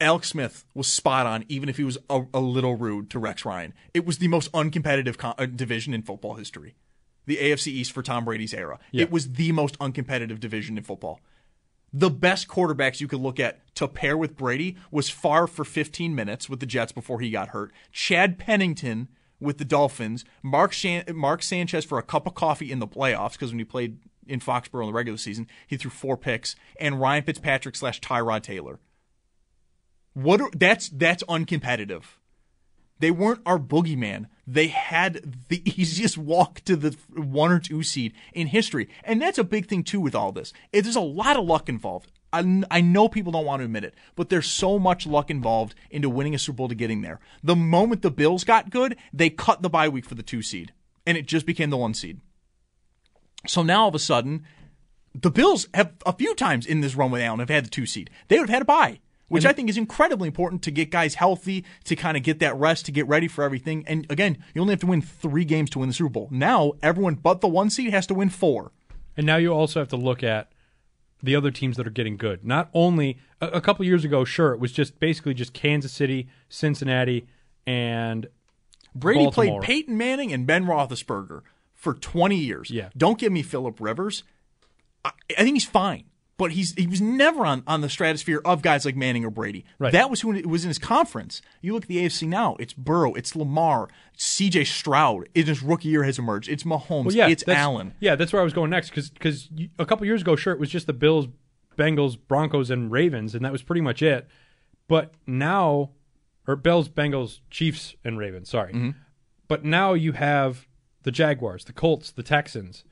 Alex 0.00 0.28
Smith 0.28 0.64
was 0.74 0.86
spot 0.86 1.26
on, 1.26 1.44
even 1.48 1.68
if 1.68 1.78
he 1.78 1.84
was 1.84 1.96
a, 2.10 2.22
a 2.34 2.40
little 2.40 2.76
rude 2.76 3.08
to 3.10 3.18
Rex 3.18 3.44
Ryan. 3.44 3.72
It 3.94 4.04
was 4.04 4.18
the 4.18 4.28
most 4.28 4.52
uncompetitive 4.52 5.16
co- 5.16 5.34
uh, 5.38 5.46
division 5.46 5.94
in 5.94 6.02
football 6.02 6.34
history. 6.34 6.74
The 7.24 7.38
AFC 7.38 7.68
East 7.68 7.92
for 7.92 8.02
Tom 8.02 8.24
Brady's 8.24 8.54
era. 8.54 8.78
Yeah. 8.92 9.04
It 9.04 9.10
was 9.10 9.32
the 9.32 9.52
most 9.52 9.78
uncompetitive 9.78 10.38
division 10.38 10.76
in 10.76 10.84
football. 10.84 11.20
The 11.92 12.10
best 12.10 12.46
quarterbacks 12.46 13.00
you 13.00 13.08
could 13.08 13.20
look 13.20 13.40
at 13.40 13.74
to 13.76 13.88
pair 13.88 14.16
with 14.18 14.36
Brady 14.36 14.76
was 14.90 15.08
Favre 15.08 15.46
for 15.46 15.64
15 15.64 16.14
minutes 16.14 16.48
with 16.48 16.60
the 16.60 16.66
Jets 16.66 16.92
before 16.92 17.20
he 17.20 17.30
got 17.30 17.48
hurt. 17.48 17.72
Chad 17.90 18.38
Pennington 18.38 19.08
with 19.40 19.58
the 19.58 19.64
Dolphins. 19.64 20.24
Mark 20.42 20.72
Shan- 20.72 21.04
Mark 21.14 21.42
Sanchez 21.42 21.84
for 21.84 21.98
a 21.98 22.02
cup 22.02 22.26
of 22.26 22.34
coffee 22.34 22.70
in 22.70 22.80
the 22.80 22.86
playoffs 22.86 23.32
because 23.32 23.50
when 23.50 23.58
he 23.58 23.64
played 23.64 23.98
in 24.26 24.40
Foxborough 24.40 24.82
in 24.82 24.88
the 24.88 24.92
regular 24.92 25.18
season, 25.18 25.46
he 25.66 25.76
threw 25.76 25.90
four 25.90 26.16
picks. 26.16 26.56
And 26.80 27.00
Ryan 27.00 27.24
Fitzpatrick 27.24 27.76
slash 27.76 28.00
Tyrod 28.00 28.42
Taylor. 28.42 28.78
What? 30.14 30.40
Are, 30.40 30.50
that's 30.54 30.88
that's 30.88 31.22
uncompetitive. 31.24 32.02
They 32.98 33.10
weren't 33.10 33.42
our 33.44 33.58
boogeyman. 33.58 34.26
They 34.46 34.68
had 34.68 35.44
the 35.48 35.62
easiest 35.80 36.16
walk 36.16 36.62
to 36.62 36.76
the 36.76 36.96
one 37.14 37.52
or 37.52 37.58
two 37.58 37.82
seed 37.82 38.14
in 38.32 38.46
history. 38.46 38.88
And 39.04 39.20
that's 39.20 39.36
a 39.38 39.44
big 39.44 39.66
thing, 39.68 39.84
too, 39.84 40.00
with 40.00 40.14
all 40.14 40.32
this. 40.32 40.52
It- 40.72 40.82
There's 40.82 40.96
a 40.96 41.00
lot 41.00 41.36
of 41.36 41.44
luck 41.44 41.68
involved. 41.68 42.10
I, 42.32 42.62
I 42.70 42.80
know 42.80 43.08
people 43.08 43.32
don't 43.32 43.44
want 43.44 43.60
to 43.60 43.64
admit 43.66 43.84
it, 43.84 43.94
but 44.14 44.30
there's 44.30 44.46
so 44.50 44.78
much 44.78 45.06
luck 45.06 45.30
involved 45.30 45.74
into 45.90 46.08
winning 46.10 46.34
a 46.34 46.38
Super 46.38 46.56
Bowl 46.56 46.68
to 46.68 46.74
getting 46.74 47.02
there. 47.02 47.20
The 47.42 47.54
moment 47.56 48.02
the 48.02 48.10
Bills 48.10 48.44
got 48.44 48.70
good, 48.70 48.96
they 49.12 49.30
cut 49.30 49.62
the 49.62 49.70
bye 49.70 49.88
week 49.88 50.04
for 50.06 50.16
the 50.16 50.22
two 50.22 50.42
seed, 50.42 50.72
and 51.06 51.16
it 51.16 51.26
just 51.26 51.46
became 51.46 51.70
the 51.70 51.76
one 51.76 51.94
seed. 51.94 52.20
So 53.48 53.62
now 53.62 53.82
all 53.82 53.88
of 53.88 53.94
a 53.94 53.98
sudden, 53.98 54.44
the 55.14 55.30
Bills 55.30 55.68
have 55.74 55.94
a 56.04 56.12
few 56.12 56.34
times 56.34 56.66
in 56.66 56.80
this 56.80 56.94
run 56.94 57.10
with 57.10 57.22
Allen 57.22 57.40
have 57.40 57.48
had 57.48 57.64
the 57.64 57.70
two 57.70 57.86
seed. 57.86 58.10
They 58.28 58.38
would 58.38 58.48
have 58.48 58.54
had 58.54 58.62
a 58.62 58.66
bye, 58.66 59.00
which 59.28 59.46
I 59.46 59.52
think 59.52 59.68
is 59.68 59.78
incredibly 59.78 60.28
important 60.28 60.62
to 60.62 60.70
get 60.70 60.90
guys 60.90 61.14
healthy, 61.14 61.64
to 61.84 61.96
kind 61.96 62.16
of 62.16 62.22
get 62.22 62.38
that 62.40 62.56
rest, 62.56 62.86
to 62.86 62.92
get 62.92 63.08
ready 63.08 63.28
for 63.28 63.42
everything. 63.44 63.84
And 63.86 64.06
again, 64.10 64.38
you 64.54 64.60
only 64.60 64.72
have 64.72 64.80
to 64.80 64.86
win 64.86 65.02
three 65.02 65.44
games 65.44 65.70
to 65.70 65.78
win 65.78 65.88
the 65.88 65.94
Super 65.94 66.10
Bowl. 66.10 66.28
Now 66.30 66.72
everyone 66.82 67.14
but 67.14 67.40
the 67.40 67.48
one 67.48 67.70
seed 67.70 67.92
has 67.92 68.06
to 68.08 68.14
win 68.14 68.28
four. 68.28 68.72
And 69.16 69.26
now 69.26 69.36
you 69.36 69.52
also 69.52 69.80
have 69.80 69.88
to 69.88 69.96
look 69.96 70.22
at 70.22 70.52
the 71.22 71.34
other 71.34 71.50
teams 71.50 71.76
that 71.78 71.86
are 71.86 71.90
getting 71.90 72.16
good. 72.16 72.44
Not 72.44 72.68
only 72.74 73.18
a, 73.40 73.46
a 73.48 73.60
couple 73.60 73.84
years 73.86 74.04
ago, 74.04 74.24
sure, 74.24 74.52
it 74.52 74.60
was 74.60 74.72
just 74.72 75.00
basically 75.00 75.34
just 75.34 75.54
Kansas 75.54 75.92
City, 75.92 76.28
Cincinnati, 76.48 77.26
and 77.66 78.26
Brady 78.94 79.24
Baltimore. 79.24 79.60
played 79.60 79.66
Peyton 79.66 79.96
Manning 79.96 80.32
and 80.32 80.46
Ben 80.46 80.66
Roethlisberger 80.66 81.40
for 81.92 81.94
20 81.94 82.36
years. 82.36 82.70
Yeah. 82.70 82.88
Don't 82.96 83.18
give 83.18 83.30
me 83.32 83.42
Philip 83.42 83.80
Rivers. 83.80 84.24
I, 85.04 85.12
I 85.38 85.42
think 85.44 85.54
he's 85.54 85.64
fine, 85.64 86.04
but 86.36 86.50
he's 86.52 86.74
he 86.74 86.86
was 86.86 87.00
never 87.00 87.46
on, 87.46 87.62
on 87.66 87.80
the 87.80 87.88
stratosphere 87.88 88.40
of 88.44 88.60
guys 88.60 88.84
like 88.84 88.96
Manning 88.96 89.24
or 89.24 89.30
Brady. 89.30 89.64
Right. 89.78 89.92
That 89.92 90.10
was 90.10 90.20
who 90.22 90.32
it 90.34 90.46
was 90.46 90.64
in 90.64 90.68
his 90.68 90.78
conference. 90.78 91.42
You 91.62 91.72
look 91.74 91.84
at 91.84 91.88
the 91.88 91.98
AFC 92.04 92.26
now. 92.26 92.56
It's 92.58 92.72
Burrow. 92.72 93.14
It's 93.14 93.36
Lamar. 93.36 93.88
C.J. 94.16 94.64
Stroud 94.64 95.28
in 95.34 95.46
his 95.46 95.62
rookie 95.62 95.88
year 95.88 96.02
has 96.02 96.18
emerged. 96.18 96.48
It's 96.48 96.64
Mahomes. 96.64 97.04
Well, 97.06 97.14
yeah, 97.14 97.28
it's 97.28 97.46
Allen. 97.46 97.94
Yeah, 98.00 98.16
that's 98.16 98.32
where 98.32 98.40
I 98.42 98.44
was 98.44 98.52
going 98.52 98.70
next 98.70 98.90
because 98.90 99.48
a 99.78 99.86
couple 99.86 100.04
years 100.06 100.22
ago, 100.22 100.34
sure, 100.36 100.52
it 100.52 100.58
was 100.58 100.70
just 100.70 100.86
the 100.86 100.92
Bills, 100.92 101.28
Bengals, 101.78 102.18
Broncos, 102.18 102.70
and 102.70 102.90
Ravens, 102.90 103.34
and 103.34 103.44
that 103.44 103.52
was 103.52 103.62
pretty 103.62 103.80
much 103.82 104.02
it. 104.02 104.26
But 104.88 105.14
now, 105.26 105.90
or 106.48 106.56
Bills, 106.56 106.88
Bengals, 106.88 107.40
Chiefs, 107.50 107.94
and 108.04 108.18
Ravens. 108.18 108.48
Sorry, 108.48 108.72
Mm-hmm. 108.72 108.90
but 109.48 109.64
now 109.64 109.92
you 109.94 110.12
have 110.12 110.65
the 111.06 111.12
Jaguars, 111.12 111.64
the 111.64 111.72
Colts, 111.72 112.10
the 112.10 112.24
Texans. 112.24 112.82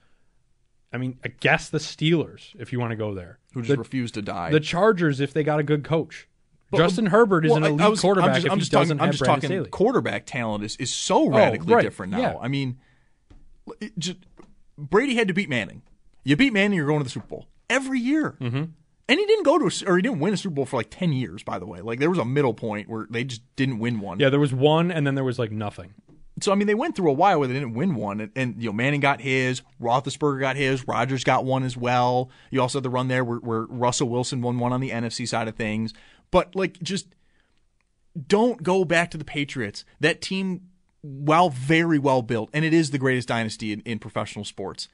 I 0.92 0.98
mean, 0.98 1.18
I 1.24 1.29
guess 1.40 1.68
the 1.68 1.79
Steelers, 1.79 2.55
if 2.57 2.72
you 2.72 2.79
want 2.79 2.92
to 2.92 2.96
go 2.96 3.12
there, 3.12 3.40
Who 3.55 3.62
just 3.62 3.70
the, 3.70 3.77
refused 3.77 4.14
to 4.14 4.22
die. 4.22 4.53
the 4.53 4.61
Chargers, 4.61 5.18
if 5.18 5.33
they 5.33 5.42
got 5.42 5.59
a 5.59 5.64
good 5.64 5.83
coach. 5.83 6.29
But- 6.70 6.79
Justin 6.79 7.07
Herbert 7.07 7.44
is 7.44 7.50
well, 7.50 7.64
an 7.64 7.72
elite 7.72 7.81
I 7.81 7.88
was- 7.88 8.00
quarterback. 8.00 8.29
I'm 8.29 8.35
just, 8.37 8.46
if 8.46 8.53
I'm 8.53 8.59
he 8.59 8.61
just 8.61 8.70
doesn't 8.72 8.98
talking, 8.98 9.00
I'm 9.00 9.07
have 9.09 9.14
just 9.14 9.24
Brandon 9.24 9.50
talking 9.59 9.70
quarterback 9.72 10.27
talent 10.27 10.62
is, 10.62 10.77
is 10.77 10.92
so 10.94 11.29
radically 11.29 11.74
right, 11.74 11.83
different 11.83 12.12
now. 12.12 12.20
yeah. 12.20 12.37
I 12.40 12.46
mean, 12.46 12.79
just, 13.98 14.18
Brady 14.79 15.16
had 15.16 15.27
to 15.27 15.35
beat 15.35 15.48
Manning. 15.48 15.83
You 16.22 16.37
beat 16.37 16.53
Manning, 16.53 16.77
you're 16.77 16.87
going 16.87 17.00
to 17.00 17.05
the 17.05 17.11
Super 17.11 17.27
Bowl 17.27 17.48
every 17.68 17.98
year. 17.98 18.37
Mm-hmm. 18.40 18.64
And 19.09 19.20
he 19.20 19.27
didn't 19.27 19.42
go 19.44 19.59
to, 19.59 19.64
a, 19.64 19.90
or 19.90 19.96
he 19.96 20.03
didn't 20.03 20.20
win 20.20 20.33
a 20.33 20.37
Super 20.37 20.55
Bowl 20.55 20.66
for 20.66 20.77
like 20.77 20.88
ten 20.90 21.12
years. 21.12 21.42
By 21.42 21.59
the 21.59 21.66
way, 21.66 21.81
like 21.81 21.98
there 21.98 22.09
was 22.09 22.18
a 22.20 22.24
middle 22.24 22.55
point 22.55 22.88
where 22.88 23.09
they 23.11 23.24
just 23.24 23.42
didn't 23.57 23.81
win 23.81 23.98
one. 24.00 24.20
Yeah, 24.20 24.31
there 24.31 24.40
was 24.40 24.55
one, 24.55 24.90
and 24.92 25.05
then 25.07 25.16
there 25.16 25.24
was 25.24 25.38
like 25.40 25.50
nothing. 25.50 25.92
So 26.40 26.51
I 26.51 26.57
mean, 26.57 26.66
they 26.66 26.75
went 26.75 26.97
through 26.97 27.11
a 27.11 27.14
while 27.14 27.38
where 27.38 27.49
they 27.49 27.55
didn't 27.55 27.75
win 27.75 27.94
one, 27.94 28.20
and, 28.20 28.33
and 28.35 28.62
you 28.62 28.68
know 28.68 28.73
Manning 28.73 29.01
got 29.01 29.20
his, 29.20 29.62
Roethlisberger 29.81 30.40
got 30.40 30.57
his, 30.57 30.87
Rodgers 30.87 31.23
got 31.23 31.44
one 31.44 31.62
as 31.62 31.77
well. 31.77 32.31
You 32.51 32.61
also 32.61 32.79
had 32.79 32.85
the 32.85 32.90
run 32.90 33.09
there 33.09 33.25
where, 33.25 33.38
where 33.38 33.62
Russell 33.62 34.09
Wilson 34.09 34.42
won 34.42 34.59
one 34.59 34.73
on 34.73 34.81
the 34.81 34.90
NFC 34.90 35.29
side 35.29 35.47
of 35.47 35.55
things. 35.55 35.94
But 36.31 36.57
like, 36.57 36.83
just 36.83 37.14
don't 38.27 38.62
go 38.62 38.85
back 38.85 39.11
to 39.12 39.18
the 39.18 39.25
Patriots. 39.25 39.85
That 40.01 40.20
team, 40.20 40.62
while 41.03 41.51
very 41.51 41.99
well 41.99 42.23
built, 42.23 42.51
and 42.53 42.64
it 42.64 42.75
is 42.75 42.90
the 42.90 42.99
greatest 42.99 43.29
dynasty 43.29 43.73
in, 43.73 43.81
in 43.83 43.99
professional 44.01 44.44
sports. 44.44 44.88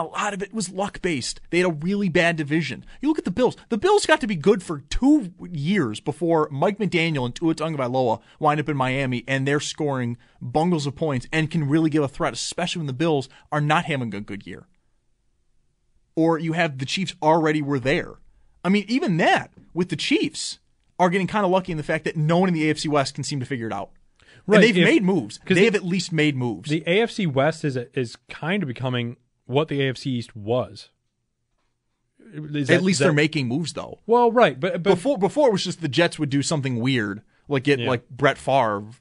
A 0.00 0.08
lot 0.08 0.34
of 0.34 0.42
it 0.42 0.52
was 0.54 0.70
luck 0.70 1.00
based. 1.02 1.40
They 1.50 1.58
had 1.58 1.66
a 1.66 1.72
really 1.72 2.08
bad 2.08 2.36
division. 2.36 2.84
You 3.00 3.08
look 3.08 3.18
at 3.18 3.24
the 3.24 3.30
Bills. 3.30 3.56
The 3.68 3.78
Bills 3.78 4.06
got 4.06 4.20
to 4.20 4.26
be 4.26 4.36
good 4.36 4.62
for 4.62 4.80
two 4.90 5.32
years 5.50 6.00
before 6.00 6.48
Mike 6.50 6.78
McDaniel 6.78 7.24
and 7.26 7.34
Tua 7.34 7.54
Tagovailoa 7.54 8.20
wind 8.38 8.60
up 8.60 8.68
in 8.68 8.76
Miami, 8.76 9.24
and 9.28 9.46
they're 9.46 9.60
scoring 9.60 10.16
bungles 10.40 10.86
of 10.86 10.94
points 10.96 11.26
and 11.32 11.50
can 11.50 11.68
really 11.68 11.90
give 11.90 12.02
a 12.02 12.08
threat, 12.08 12.32
especially 12.32 12.80
when 12.80 12.86
the 12.86 12.92
Bills 12.92 13.28
are 13.52 13.60
not 13.60 13.84
having 13.86 14.12
a 14.14 14.20
good 14.20 14.46
year. 14.46 14.66
Or 16.16 16.38
you 16.38 16.52
have 16.52 16.78
the 16.78 16.86
Chiefs 16.86 17.14
already 17.22 17.62
were 17.62 17.78
there. 17.78 18.14
I 18.64 18.68
mean, 18.68 18.84
even 18.88 19.16
that 19.18 19.52
with 19.72 19.88
the 19.88 19.96
Chiefs 19.96 20.58
are 20.98 21.08
getting 21.08 21.26
kind 21.26 21.44
of 21.44 21.50
lucky 21.50 21.72
in 21.72 21.78
the 21.78 21.84
fact 21.84 22.04
that 22.04 22.16
no 22.16 22.38
one 22.38 22.48
in 22.48 22.54
the 22.54 22.64
AFC 22.70 22.88
West 22.88 23.14
can 23.14 23.24
seem 23.24 23.40
to 23.40 23.46
figure 23.46 23.66
it 23.66 23.72
out. 23.72 23.90
Right, 24.46 24.56
And 24.56 24.64
they've 24.64 24.76
if- 24.78 24.84
made 24.84 25.02
moves. 25.02 25.38
They 25.46 25.54
the- 25.54 25.64
have 25.66 25.74
at 25.76 25.84
least 25.84 26.12
made 26.12 26.36
moves. 26.36 26.68
The 26.68 26.82
AFC 26.86 27.26
West 27.26 27.64
is 27.64 27.76
is 27.94 28.16
kind 28.28 28.62
of 28.62 28.66
becoming 28.66 29.16
what 29.50 29.68
the 29.68 29.80
AFC 29.80 30.06
East 30.06 30.34
was. 30.36 30.88
That- 32.18 32.70
at 32.70 32.82
least 32.82 32.98
that- 32.98 33.04
they're 33.06 33.12
making 33.12 33.48
moves 33.48 33.72
though. 33.72 33.98
well, 34.06 34.30
right, 34.30 34.58
but, 34.58 34.74
but 34.74 34.94
before 34.94 35.18
before 35.18 35.48
it 35.48 35.52
was 35.52 35.64
just 35.64 35.80
the 35.80 35.88
Jets 35.88 36.18
would 36.18 36.30
do 36.30 36.42
something 36.42 36.78
weird, 36.80 37.22
like 37.48 37.64
get 37.64 37.80
Yeah. 37.80 37.88
like 37.88 38.08
Brett 38.08 38.38
Favre, 38.38 38.76
And 38.78 38.94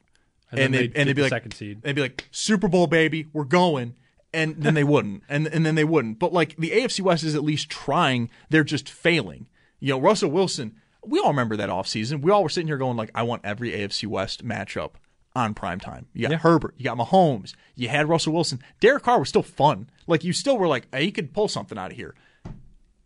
and, 0.51 0.59
then 0.59 0.71
they 0.71 0.77
they'd 0.87 0.97
and 0.97 1.09
they'd 1.09 1.13
be 1.13 1.21
the 1.21 1.21
like 1.23 1.29
second 1.29 1.53
seed. 1.53 1.81
They'd 1.83 1.95
be 1.95 2.01
like 2.01 2.27
Super 2.31 2.67
Bowl 2.67 2.87
baby, 2.87 3.27
we're 3.33 3.43
going, 3.43 3.95
and 4.33 4.55
then 4.63 4.73
they 4.73 4.83
wouldn't, 4.83 5.23
and 5.29 5.45
and 5.47 5.65
then 5.65 5.75
they 5.75 5.83
wouldn't. 5.83 6.17
But 6.17 6.33
like 6.33 6.55
the 6.57 6.71
AFC 6.71 7.01
West 7.01 7.23
is 7.23 7.35
at 7.35 7.43
least 7.43 7.69
trying; 7.69 8.29
they're 8.49 8.63
just 8.63 8.89
failing. 8.89 9.45
You 9.79 9.89
know, 9.93 9.99
Russell 10.01 10.31
Wilson. 10.31 10.75
We 11.05 11.19
all 11.19 11.29
remember 11.29 11.55
that 11.55 11.69
offseason. 11.69 12.21
We 12.21 12.31
all 12.31 12.43
were 12.43 12.49
sitting 12.49 12.67
here 12.67 12.77
going 12.77 12.97
like, 12.97 13.09
I 13.15 13.23
want 13.23 13.45
every 13.45 13.71
AFC 13.71 14.05
West 14.05 14.45
matchup 14.45 14.91
on 15.39 15.53
prime 15.53 15.79
time. 15.79 16.07
You 16.13 16.23
got 16.23 16.31
Yeah. 16.31 16.37
Herbert, 16.37 16.75
you 16.77 16.83
got 16.83 16.97
Mahomes, 16.97 17.53
you 17.75 17.89
had 17.89 18.09
Russell 18.09 18.33
Wilson. 18.33 18.61
Derek 18.79 19.03
Carr 19.03 19.19
was 19.19 19.29
still 19.29 19.43
fun. 19.43 19.89
Like 20.07 20.23
you 20.23 20.33
still 20.33 20.57
were 20.57 20.67
like, 20.67 20.87
hey, 20.93 21.05
you 21.05 21.11
could 21.11 21.33
pull 21.33 21.47
something 21.47 21.77
out 21.77 21.91
of 21.91 21.97
here 21.97 22.15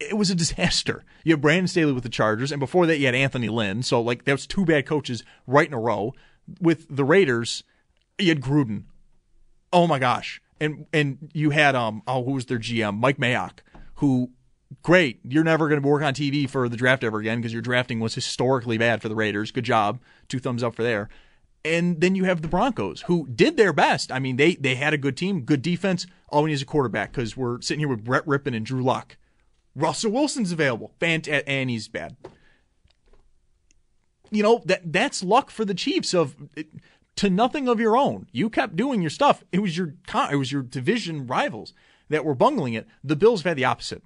it 0.09 0.17
was 0.17 0.29
a 0.29 0.35
disaster. 0.35 1.03
You 1.23 1.33
had 1.33 1.41
Brandon 1.41 1.67
Staley 1.67 1.93
with 1.93 2.03
the 2.03 2.09
Chargers, 2.09 2.51
and 2.51 2.59
before 2.59 2.85
that, 2.87 2.99
you 2.99 3.05
had 3.05 3.15
Anthony 3.15 3.49
Lynn. 3.49 3.83
So, 3.83 4.01
like, 4.01 4.25
that 4.25 4.31
was 4.31 4.47
two 4.47 4.65
bad 4.65 4.85
coaches 4.85 5.23
right 5.47 5.67
in 5.67 5.73
a 5.73 5.79
row. 5.79 6.13
With 6.59 6.93
the 6.93 7.05
Raiders, 7.05 7.63
you 8.19 8.29
had 8.29 8.41
Gruden. 8.41 8.83
Oh 9.71 9.87
my 9.87 9.97
gosh, 9.97 10.41
and 10.59 10.85
and 10.91 11.31
you 11.33 11.51
had 11.51 11.73
um 11.73 12.03
oh 12.05 12.23
who 12.23 12.31
was 12.31 12.47
their 12.47 12.59
GM 12.59 12.97
Mike 12.97 13.17
Mayock, 13.17 13.59
who 13.95 14.31
great. 14.81 15.21
You're 15.23 15.45
never 15.45 15.69
going 15.69 15.81
to 15.81 15.87
work 15.87 16.03
on 16.03 16.13
TV 16.13 16.49
for 16.49 16.67
the 16.67 16.75
draft 16.75 17.03
ever 17.03 17.19
again 17.19 17.39
because 17.39 17.53
your 17.53 17.61
drafting 17.61 18.01
was 18.01 18.13
historically 18.13 18.77
bad 18.77 19.01
for 19.01 19.07
the 19.07 19.15
Raiders. 19.15 19.51
Good 19.51 19.63
job, 19.63 19.99
two 20.27 20.39
thumbs 20.39 20.63
up 20.63 20.75
for 20.75 20.83
there. 20.83 21.07
And 21.65 22.01
then 22.01 22.15
you 22.15 22.25
have 22.25 22.41
the 22.41 22.49
Broncos, 22.49 23.01
who 23.03 23.27
did 23.27 23.55
their 23.55 23.71
best. 23.71 24.11
I 24.11 24.19
mean, 24.19 24.35
they 24.35 24.55
they 24.55 24.75
had 24.75 24.93
a 24.93 24.97
good 24.97 25.15
team, 25.15 25.41
good 25.41 25.61
defense. 25.61 26.05
All 26.29 26.43
we 26.43 26.49
need 26.49 26.55
is 26.55 26.61
a 26.61 26.65
quarterback 26.65 27.11
because 27.11 27.37
we're 27.37 27.61
sitting 27.61 27.79
here 27.79 27.87
with 27.87 28.03
Brett 28.03 28.25
Rypien 28.25 28.55
and 28.55 28.65
Drew 28.65 28.83
Lock. 28.83 29.17
Russell 29.75 30.11
Wilson's 30.11 30.51
available. 30.51 30.91
Fant- 30.99 31.43
and 31.47 31.69
he's 31.69 31.87
bad. 31.87 32.17
You 34.29 34.43
know, 34.43 34.61
that 34.65 34.91
that's 34.91 35.23
luck 35.23 35.51
for 35.51 35.63
the 35.63 35.73
Chiefs 35.73 36.13
of 36.13 36.35
to 37.15 37.29
nothing 37.29 37.67
of 37.67 37.79
your 37.79 37.95
own. 37.95 38.27
You 38.31 38.49
kept 38.49 38.75
doing 38.75 39.01
your 39.01 39.09
stuff. 39.09 39.43
It 39.51 39.59
was 39.59 39.77
your 39.77 39.95
it 40.31 40.35
was 40.35 40.51
your 40.51 40.63
division 40.63 41.27
rivals 41.27 41.73
that 42.09 42.25
were 42.25 42.35
bungling 42.35 42.73
it. 42.73 42.87
The 43.03 43.15
Bills 43.15 43.41
have 43.41 43.51
had 43.51 43.57
the 43.57 43.65
opposite. 43.65 44.03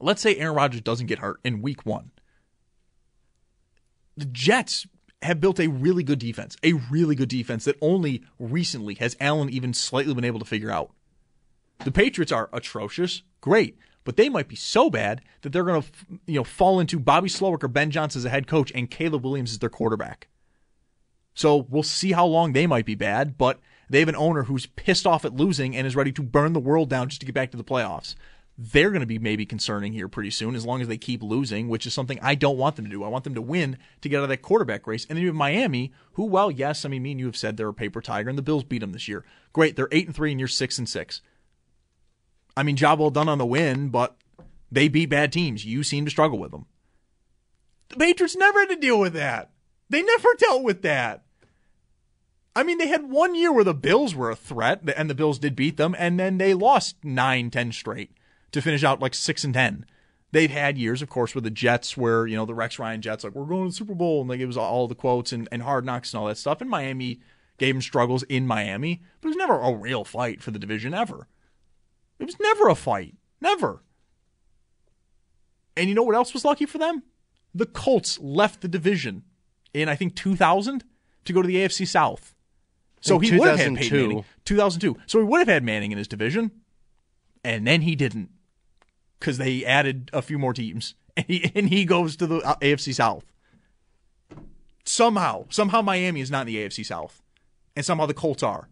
Let's 0.00 0.20
say 0.20 0.36
Aaron 0.36 0.56
Rodgers 0.56 0.82
doesn't 0.82 1.06
get 1.06 1.20
hurt 1.20 1.40
in 1.44 1.62
week 1.62 1.86
1. 1.86 2.10
The 4.16 4.26
Jets 4.26 4.86
have 5.26 5.40
built 5.40 5.60
a 5.60 5.68
really 5.68 6.02
good 6.02 6.18
defense, 6.18 6.56
a 6.62 6.72
really 6.72 7.14
good 7.14 7.28
defense 7.28 7.64
that 7.64 7.76
only 7.80 8.22
recently 8.38 8.94
has 8.94 9.16
Allen 9.20 9.50
even 9.50 9.74
slightly 9.74 10.14
been 10.14 10.24
able 10.24 10.38
to 10.38 10.44
figure 10.44 10.70
out. 10.70 10.90
The 11.84 11.92
Patriots 11.92 12.32
are 12.32 12.48
atrocious, 12.52 13.22
great, 13.40 13.78
but 14.04 14.16
they 14.16 14.28
might 14.28 14.48
be 14.48 14.56
so 14.56 14.88
bad 14.88 15.20
that 15.42 15.52
they're 15.52 15.64
going 15.64 15.82
to, 15.82 15.88
you 16.26 16.36
know, 16.36 16.44
fall 16.44 16.80
into 16.80 16.98
Bobby 16.98 17.28
Slowik 17.28 17.62
or 17.62 17.68
Ben 17.68 17.90
Johnson 17.90 18.20
as 18.20 18.24
a 18.24 18.30
head 18.30 18.46
coach 18.46 18.72
and 18.74 18.90
Caleb 18.90 19.24
Williams 19.24 19.52
as 19.52 19.58
their 19.58 19.68
quarterback. 19.68 20.28
So 21.34 21.66
we'll 21.68 21.82
see 21.82 22.12
how 22.12 22.24
long 22.24 22.52
they 22.52 22.66
might 22.66 22.86
be 22.86 22.94
bad, 22.94 23.36
but 23.36 23.60
they 23.90 24.00
have 24.00 24.08
an 24.08 24.16
owner 24.16 24.44
who's 24.44 24.66
pissed 24.66 25.06
off 25.06 25.24
at 25.24 25.34
losing 25.34 25.76
and 25.76 25.86
is 25.86 25.96
ready 25.96 26.12
to 26.12 26.22
burn 26.22 26.54
the 26.54 26.60
world 26.60 26.88
down 26.88 27.08
just 27.08 27.20
to 27.20 27.26
get 27.26 27.34
back 27.34 27.50
to 27.50 27.56
the 27.56 27.64
playoffs. 27.64 28.14
They're 28.58 28.90
going 28.90 29.00
to 29.00 29.06
be 29.06 29.18
maybe 29.18 29.44
concerning 29.44 29.92
here 29.92 30.08
pretty 30.08 30.30
soon 30.30 30.54
as 30.54 30.64
long 30.64 30.80
as 30.80 30.88
they 30.88 30.96
keep 30.96 31.22
losing, 31.22 31.68
which 31.68 31.86
is 31.86 31.92
something 31.92 32.18
I 32.22 32.34
don't 32.34 32.56
want 32.56 32.76
them 32.76 32.86
to 32.86 32.90
do. 32.90 33.04
I 33.04 33.08
want 33.08 33.24
them 33.24 33.34
to 33.34 33.42
win 33.42 33.76
to 34.00 34.08
get 34.08 34.18
out 34.18 34.22
of 34.22 34.28
that 34.30 34.40
quarterback 34.40 34.86
race. 34.86 35.04
And 35.04 35.16
then 35.16 35.22
you 35.22 35.28
have 35.28 35.36
Miami, 35.36 35.92
who, 36.14 36.24
well, 36.24 36.50
yes, 36.50 36.84
I 36.84 36.88
mean, 36.88 37.02
me 37.02 37.10
and 37.10 37.20
you 37.20 37.26
have 37.26 37.36
said 37.36 37.56
they're 37.56 37.68
a 37.68 37.74
paper 37.74 38.00
tiger, 38.00 38.30
and 38.30 38.38
the 38.38 38.42
Bills 38.42 38.64
beat 38.64 38.78
them 38.78 38.92
this 38.92 39.08
year. 39.08 39.26
Great, 39.52 39.76
they're 39.76 39.90
eight 39.92 40.06
and 40.06 40.16
three, 40.16 40.30
and 40.30 40.40
you're 40.40 40.48
six 40.48 40.78
and 40.78 40.88
six. 40.88 41.20
I 42.56 42.62
mean, 42.62 42.76
job 42.76 42.98
well 42.98 43.10
done 43.10 43.28
on 43.28 43.36
the 43.36 43.44
win, 43.44 43.90
but 43.90 44.16
they 44.72 44.88
beat 44.88 45.10
bad 45.10 45.32
teams. 45.32 45.66
You 45.66 45.82
seem 45.82 46.06
to 46.06 46.10
struggle 46.10 46.38
with 46.38 46.50
them. 46.50 46.64
The 47.90 47.96
Patriots 47.96 48.36
never 48.36 48.60
had 48.60 48.70
to 48.70 48.76
deal 48.76 48.98
with 48.98 49.12
that. 49.12 49.50
They 49.90 50.02
never 50.02 50.28
dealt 50.38 50.62
with 50.62 50.80
that. 50.80 51.24
I 52.54 52.62
mean, 52.62 52.78
they 52.78 52.88
had 52.88 53.10
one 53.10 53.34
year 53.34 53.52
where 53.52 53.64
the 53.64 53.74
Bills 53.74 54.14
were 54.14 54.30
a 54.30 54.36
threat, 54.36 54.80
and 54.96 55.10
the 55.10 55.14
Bills 55.14 55.38
did 55.38 55.54
beat 55.54 55.76
them, 55.76 55.94
and 55.98 56.18
then 56.18 56.38
they 56.38 56.54
lost 56.54 56.96
nine, 57.04 57.50
ten 57.50 57.70
straight 57.70 58.15
to 58.52 58.62
finish 58.62 58.84
out 58.84 59.00
like 59.00 59.14
six 59.14 59.44
and 59.44 59.54
ten. 59.54 59.86
They've 60.32 60.50
had 60.50 60.76
years, 60.76 61.02
of 61.02 61.08
course, 61.08 61.34
with 61.34 61.44
the 61.44 61.50
Jets 61.50 61.96
where, 61.96 62.26
you 62.26 62.36
know, 62.36 62.44
the 62.44 62.54
Rex 62.54 62.78
Ryan 62.78 63.00
Jets, 63.00 63.24
like, 63.24 63.34
we're 63.34 63.44
going 63.44 63.64
to 63.64 63.70
the 63.70 63.76
Super 63.76 63.94
Bowl, 63.94 64.20
and 64.20 64.28
like 64.28 64.40
it 64.40 64.46
was 64.46 64.56
all 64.56 64.88
the 64.88 64.94
quotes 64.94 65.32
and, 65.32 65.48
and 65.52 65.62
hard 65.62 65.84
knocks 65.84 66.12
and 66.12 66.20
all 66.20 66.26
that 66.26 66.36
stuff. 66.36 66.60
And 66.60 66.68
Miami 66.68 67.20
gave 67.58 67.74
them 67.74 67.82
struggles 67.82 68.22
in 68.24 68.46
Miami, 68.46 69.02
but 69.20 69.28
it 69.28 69.30
was 69.30 69.36
never 69.36 69.60
a 69.60 69.72
real 69.72 70.04
fight 70.04 70.42
for 70.42 70.50
the 70.50 70.58
division 70.58 70.92
ever. 70.92 71.28
It 72.18 72.24
was 72.24 72.38
never 72.40 72.68
a 72.68 72.74
fight. 72.74 73.14
Never. 73.40 73.82
And 75.76 75.88
you 75.88 75.94
know 75.94 76.02
what 76.02 76.16
else 76.16 76.32
was 76.32 76.44
lucky 76.44 76.66
for 76.66 76.78
them? 76.78 77.02
The 77.54 77.66
Colts 77.66 78.18
left 78.18 78.60
the 78.60 78.68
division 78.68 79.22
in, 79.72 79.88
I 79.88 79.94
think, 79.94 80.16
2000 80.16 80.84
to 81.24 81.32
go 81.32 81.42
to 81.42 81.48
the 81.48 81.56
AFC 81.56 81.86
South. 81.86 82.34
So 83.00 83.16
In 83.16 83.22
he 83.22 83.38
would 83.38 83.48
have 83.48 83.58
had 83.58 83.76
Peyton 83.76 84.08
Manning. 84.08 84.24
2002. 84.44 84.96
So 85.06 85.18
he 85.18 85.24
would 85.24 85.38
have 85.38 85.48
had 85.48 85.62
Manning 85.62 85.92
in 85.92 85.98
his 85.98 86.08
division. 86.08 86.50
And 87.44 87.66
then 87.66 87.82
he 87.82 87.94
didn't 87.94 88.30
because 89.18 89.38
they 89.38 89.64
added 89.64 90.10
a 90.12 90.22
few 90.22 90.38
more 90.38 90.52
teams. 90.52 90.94
And 91.18 91.24
he, 91.28 91.50
and 91.54 91.70
he 91.70 91.86
goes 91.86 92.14
to 92.16 92.26
the 92.26 92.40
uh, 92.40 92.56
AFC 92.56 92.94
South. 92.94 93.24
Somehow, 94.84 95.46
somehow 95.48 95.80
Miami 95.80 96.20
is 96.20 96.30
not 96.30 96.46
in 96.46 96.48
the 96.48 96.56
AFC 96.56 96.84
South. 96.84 97.22
And 97.74 97.86
somehow 97.86 98.04
the 98.04 98.12
Colts 98.12 98.42
are 98.42 98.68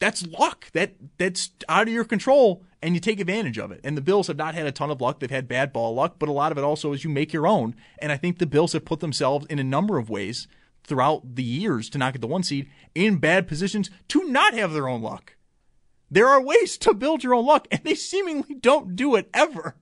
that's 0.00 0.26
luck. 0.26 0.72
That 0.72 0.94
that's 1.18 1.50
out 1.68 1.86
of 1.86 1.94
your 1.94 2.04
control, 2.04 2.64
and 2.82 2.94
you 2.94 3.00
take 3.00 3.20
advantage 3.20 3.58
of 3.58 3.70
it. 3.70 3.80
And 3.84 3.96
the 3.96 4.02
Bills 4.02 4.26
have 4.26 4.36
not 4.36 4.54
had 4.54 4.66
a 4.66 4.72
ton 4.72 4.90
of 4.90 5.00
luck. 5.00 5.20
They've 5.20 5.30
had 5.30 5.46
bad 5.46 5.72
ball 5.72 5.94
luck, 5.94 6.16
but 6.18 6.28
a 6.28 6.32
lot 6.32 6.50
of 6.50 6.58
it 6.58 6.64
also 6.64 6.92
is 6.92 7.04
you 7.04 7.10
make 7.10 7.32
your 7.32 7.46
own. 7.46 7.76
And 7.98 8.10
I 8.10 8.16
think 8.16 8.38
the 8.38 8.46
Bills 8.46 8.72
have 8.72 8.84
put 8.84 9.00
themselves 9.00 9.46
in 9.46 9.58
a 9.58 9.64
number 9.64 9.98
of 9.98 10.10
ways 10.10 10.48
throughout 10.82 11.36
the 11.36 11.44
years 11.44 11.88
to 11.90 11.98
not 11.98 12.14
get 12.14 12.22
the 12.22 12.26
one 12.26 12.42
seed 12.42 12.68
in 12.94 13.18
bad 13.18 13.46
positions 13.46 13.90
to 14.08 14.24
not 14.24 14.54
have 14.54 14.72
their 14.72 14.88
own 14.88 15.02
luck. 15.02 15.36
There 16.10 16.26
are 16.28 16.42
ways 16.42 16.76
to 16.78 16.94
build 16.94 17.22
your 17.22 17.34
own 17.34 17.46
luck, 17.46 17.68
and 17.70 17.80
they 17.84 17.94
seemingly 17.94 18.54
don't 18.54 18.96
do 18.96 19.14
it 19.14 19.28
ever. 19.32 19.76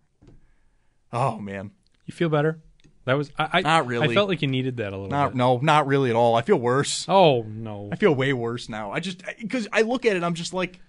Oh 1.13 1.39
man, 1.39 1.71
You 2.07 2.13
feel 2.13 2.29
better? 2.29 2.61
That 3.07 3.15
was 3.17 3.31
I. 3.39 3.49
I 3.55 3.61
Not 3.63 3.87
really. 3.87 4.09
I 4.11 4.15
felt 4.15 4.29
like 4.29 4.43
you 4.43 4.49
needed 4.49 4.77
that 4.77 4.89
a 4.93 4.97
little 4.97 5.09
not 5.09 5.31
bit. 5.31 5.37
no, 5.39 5.59
not 5.59 5.87
really 5.87 6.11
at 6.11 6.17
all. 6.17 6.35
I 6.37 6.43
feel 6.43 6.59
worse. 6.59 7.07
Oh 7.09 7.43
no. 7.43 7.89
I 7.91 7.97
feel 7.97 8.15
way 8.15 8.35
worse 8.35 8.69
now. 8.69 8.93
I 8.93 9.01
just 9.01 9.23
because 9.41 9.67
I 9.73 9.81
look 9.83 10.05
at 10.05 10.17
it, 10.17 10.23
I'm 10.23 10.35
just 10.35 10.53
like, 10.53 10.81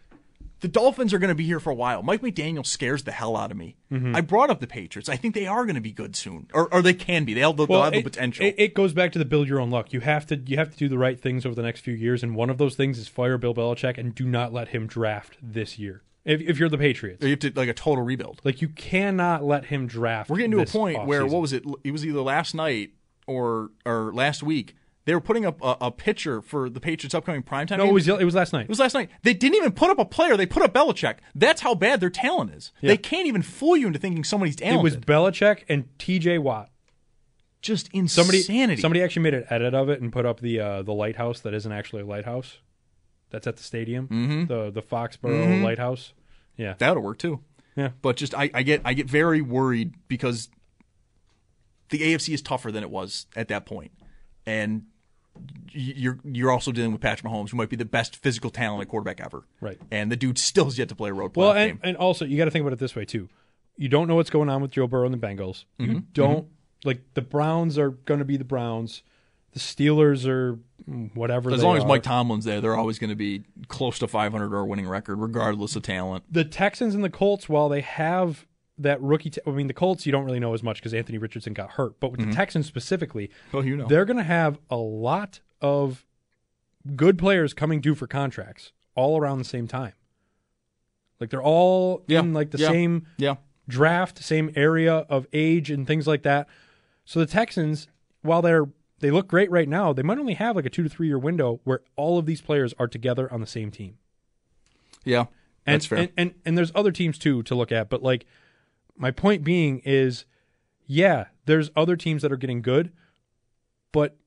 the 0.62 0.68
Dolphins 0.68 1.14
are 1.14 1.20
going 1.20 1.30
to 1.30 1.36
be 1.36 1.46
here 1.46 1.60
for 1.60 1.70
a 1.70 1.76
while. 1.76 2.04
Mike 2.04 2.22
McDaniel 2.22 2.66
scares 2.66 3.04
the 3.04 3.12
hell 3.12 3.36
out 3.36 3.52
of 3.52 3.58
me. 3.58 3.78
Mm-hmm. 3.92 4.16
I 4.16 4.22
brought 4.22 4.50
up 4.50 4.60
the 4.60 4.68
Patriots. 4.68 5.10
I 5.10 5.16
think 5.16 5.36
they 5.36 5.48
are 5.48 5.66
going 5.66 5.76
to 5.76 5.82
be 5.82 5.92
good 5.92 6.16
soon, 6.16 6.48
or 6.54 6.74
or 6.74 6.82
they 6.82 6.94
can 6.94 7.26
be. 7.26 7.34
They'll, 7.34 7.54
they'll 7.54 7.84
have 7.84 7.94
the 7.94 8.04
potential. 8.04 8.46
It, 8.46 8.56
it 8.58 8.74
goes 8.74 8.94
back 8.94 9.12
to 9.14 9.20
the 9.20 9.26
build 9.26 9.48
your 9.48 9.60
own 9.60 9.72
luck. 9.72 9.94
You 9.94 10.02
have 10.02 10.26
to 10.28 10.36
you 10.36 10.58
have 10.58 10.72
to 10.72 10.78
do 10.78 10.90
the 10.90 10.98
right 10.98 11.20
things 11.20 11.46
over 11.46 11.56
the 11.56 11.62
next 11.64 11.82
few 11.82 11.94
years, 11.94 12.24
and 12.24 12.36
one 12.36 12.50
of 12.50 12.58
those 12.58 12.76
things 12.76 12.98
is 12.98 13.08
fire 13.08 13.38
Bill 13.38 13.54
Belichick 13.54 13.98
and 13.98 14.14
do 14.14 14.26
not 14.26 14.54
let 14.54 14.70
him 14.70 14.88
draft 14.88 15.38
this 15.42 15.80
year. 15.80 16.04
If, 16.26 16.42
if 16.42 16.60
you're 16.60 16.70
the 16.70 16.78
Patriots, 16.78 17.24
you 17.24 17.32
have 17.32 17.40
to 17.40 17.52
like 17.56 17.70
a 17.70 17.74
total 17.74 18.04
rebuild. 18.04 18.42
like 18.44 18.62
you 18.62 18.70
cannot 18.70 19.44
let 19.44 19.66
him 19.66 19.88
draft. 19.88 20.30
We're 20.30 20.38
getting 20.38 20.52
to 20.52 20.60
a 20.60 20.66
point 20.66 21.06
where 21.08 21.22
offseason. 21.22 21.32
what 21.32 21.42
was 21.42 21.54
it? 21.54 21.64
It 21.84 21.92
was 21.92 22.06
either 22.06 22.22
last 22.22 22.54
night 22.54 22.92
or 23.26 23.72
or 23.86 24.12
last 24.14 24.44
week. 24.44 24.76
They 25.10 25.16
were 25.16 25.22
putting 25.22 25.44
up 25.44 25.60
a, 25.64 25.76
a 25.82 25.92
picture 25.92 26.40
for 26.40 26.70
the 26.70 26.80
Patriots' 26.80 27.16
upcoming 27.16 27.42
primetime. 27.42 27.78
No, 27.80 27.86
game. 27.86 27.90
it 27.90 27.94
was 27.94 28.08
it 28.08 28.24
was 28.24 28.36
last 28.36 28.54
night. 28.54 28.66
It 28.66 28.70
was 28.70 28.78
last 28.78 28.94
night. 28.94 29.10
They 29.24 29.34
didn't 29.34 29.56
even 29.56 29.72
put 29.72 29.90
up 29.90 29.98
a 29.98 30.06
player. 30.06 30.38
They 30.38 30.46
put 30.46 30.62
up 30.62 30.72
Belichick. 30.72 31.16
That's 31.34 31.62
how 31.62 31.74
bad 31.74 32.00
their 32.00 32.12
talent 32.12 32.54
is. 32.54 32.72
Yeah. 32.80 32.90
They 32.90 32.98
can't 32.98 33.26
even 33.26 33.42
fool 33.42 33.76
you 33.76 33.88
into 33.88 33.98
thinking 33.98 34.24
somebody's 34.24 34.58
It 34.62 34.76
was 34.84 34.98
Belichick 34.98 35.64
and 35.68 35.86
T.J. 35.98 36.38
Watt. 36.38 36.70
just 37.64 37.90
Somebody 38.06 38.38
insanity. 38.38 38.80
somebody 38.80 39.02
actually 39.02 39.24
made 39.24 39.34
an 39.34 39.46
edit 39.50 39.74
of 39.74 39.90
it 39.90 40.00
and 40.00 40.14
put 40.14 40.28
up 40.28 40.42
the 40.42 40.60
uh, 40.60 40.82
the 40.84 40.94
lighthouse 40.94 41.40
that 41.40 41.56
isn't 41.56 41.72
actually 41.72 42.04
a 42.04 42.06
lighthouse. 42.06 42.60
That's 43.32 43.48
at 43.48 43.58
the 43.58 43.64
stadium. 43.64 44.10
Mm-hmm. 44.10 44.46
The 44.46 44.70
the 44.70 44.84
Foxborough 44.84 45.64
lighthouse. 45.64 46.14
Yeah. 46.56 46.76
that'll 46.78 47.02
work 47.02 47.18
too. 47.18 47.40
Yeah. 47.76 47.90
But 48.04 48.16
just 48.16 48.36
I, 48.36 48.52
I 48.54 48.62
get 48.62 48.82
I 48.86 48.94
get 48.94 49.10
very 49.10 49.42
worried 49.42 49.96
because 50.08 50.50
the 51.90 51.98
AFC 51.98 52.32
is 52.36 52.44
tougher 52.44 52.72
than 52.72 52.84
it 52.84 52.92
was 52.92 53.26
at 53.36 53.48
that 53.48 53.66
point, 53.66 53.92
and 54.46 54.84
you're 55.72 56.20
you're 56.24 56.52
also 56.52 56.72
dealing 56.72 56.92
with 56.92 57.02
Patrick 57.02 57.32
Mahomes, 57.32 57.50
who 57.52 57.58
might 57.58 57.70
be 57.70 57.76
the 57.76 57.86
best 57.86 58.16
physical 58.16 58.50
talent 58.50 58.82
at 58.82 58.88
quarterback 58.88 59.22
ever. 59.22 59.44
Right. 59.62 59.78
And 59.92 60.12
the 60.12 60.16
dude 60.16 60.38
still 60.38 60.66
has 60.66 60.78
yet 60.78 60.90
to 60.90 60.96
play 60.96 61.10
a 61.10 61.14
road 61.14 61.34
playoff 61.34 61.38
Well, 61.38 61.52
and, 61.54 61.72
game. 61.72 61.80
and 61.84 61.98
also 61.98 62.26
you 62.26 62.38
got 62.38 62.46
to 62.46 62.52
think 62.52 62.62
about 62.64 62.74
it 62.74 62.80
this 62.80 62.96
way 62.96 63.06
too. 63.06 63.30
You 63.78 63.88
don't 63.90 64.08
know 64.08 64.16
what's 64.16 64.30
going 64.30 64.50
on 64.50 64.62
with 64.62 64.72
Joe 64.72 64.88
Burrow 64.88 65.06
and 65.06 65.14
the 65.14 65.18
Bengals. 65.28 65.66
You 65.78 65.88
Mm-hmm. 65.88 66.00
don't 66.14 66.48
like 66.84 67.02
the 67.14 67.22
Browns 67.22 67.78
are 67.78 67.92
going 67.92 68.20
to 68.20 68.26
be 68.26 68.36
the 68.38 68.44
Browns. 68.44 69.04
The 69.54 69.60
Steelers 69.60 70.28
are 70.28 70.60
mm, 70.90 71.16
whatever. 71.16 71.52
As 71.52 71.64
long 71.64 71.78
as 71.78 71.84
are. 71.84 71.88
Mike 71.88 72.04
Tomlin's 72.04 72.46
there, 72.46 72.62
they're 72.62 72.76
always 72.76 73.00
going 73.00 73.10
to 73.10 73.16
be 73.16 73.44
close 73.68 73.98
to 74.00 74.08
500 74.08 74.54
or 74.54 74.60
a 74.60 74.66
winning 74.66 74.88
record, 74.88 75.16
regardless 75.18 75.76
of 75.76 75.82
talent. 75.84 76.24
the 76.32 76.44
Texans 76.46 76.94
and 76.94 77.04
the 77.04 77.10
Colts, 77.10 77.48
while 77.50 77.68
they 77.70 77.82
have 77.82 78.46
that 78.80 79.02
rookie, 79.02 79.32
I 79.46 79.52
mean, 79.52 79.68
the 79.68 79.74
Colts, 79.74 80.06
you 80.06 80.12
don't 80.12 80.26
really 80.26 80.40
know 80.40 80.54
as 80.54 80.64
much 80.64 80.78
because 80.78 80.94
Anthony 80.94 81.18
Richardson 81.18 81.54
got 81.54 81.72
hurt. 81.72 82.00
But 82.00 82.12
with 82.12 82.20
the 82.20 82.28
mm-hmm. 82.28 82.36
Texans 82.36 82.66
specifically, 82.66 83.30
Oh, 83.54 83.62
you 83.62 83.76
know. 83.76 83.88
they're 83.88 84.06
going 84.06 84.18
to 84.18 84.24
have 84.24 84.60
a 84.70 84.78
lot 84.78 85.42
of 85.62 86.06
good 86.96 87.18
players 87.18 87.54
coming 87.54 87.82
due 87.82 87.96
for 87.96 88.08
contracts 88.08 88.72
all 88.96 89.20
around 89.20 89.38
the 89.38 89.44
same 89.46 89.68
time. 89.68 89.94
Like 91.20 91.30
they're 91.30 91.44
all 91.44 92.04
Yeah, 92.08 92.20
in 92.20 92.34
like 92.34 92.52
the 92.52 92.58
yeah, 92.58 92.70
same 92.70 93.06
Yeah. 93.18 93.36
draft, 93.68 94.24
same 94.24 94.52
area 94.56 94.94
of 95.10 95.28
age 95.34 95.70
and 95.70 95.86
things 95.86 96.08
like 96.08 96.24
that. 96.24 96.48
So 97.06 97.20
the 97.20 97.26
Texans, 97.26 97.88
while 98.22 98.42
they're 98.42 98.70
they 99.00 99.12
look 99.12 99.28
great 99.30 99.50
right 99.50 99.70
now, 99.70 99.94
they 99.94 100.04
might 100.04 100.18
only 100.18 100.34
have 100.34 100.58
like 100.58 100.66
a 100.66 100.70
two 100.70 100.84
to 100.84 100.90
three 100.90 101.08
year 101.08 101.18
window 101.18 101.62
where 101.64 101.82
all 101.96 102.18
of 102.18 102.26
these 102.26 102.42
players 102.42 102.74
are 102.78 102.88
together 102.88 103.32
on 103.32 103.40
the 103.40 103.48
same 103.48 103.72
team. 103.72 103.98
Yeah. 105.06 105.26
And, 105.66 105.76
That's 105.76 105.86
fair. 105.86 105.98
And, 106.00 106.10
and 106.18 106.34
and 106.46 106.58
there's 106.58 106.72
other 106.76 106.92
teams 106.92 107.18
too 107.18 107.44
to 107.44 107.56
look 107.56 107.72
at, 107.72 107.90
but 107.90 108.02
like 108.02 108.26
my 109.00 109.10
point 109.10 109.44
being 109.44 109.80
is, 109.86 110.26
yeah, 110.86 111.26
there's 111.46 111.72
other 111.76 111.96
teams 111.96 112.22
that 112.22 112.32
are 112.32 112.38
getting 112.38 112.62
good, 112.62 112.92
but 113.92 114.18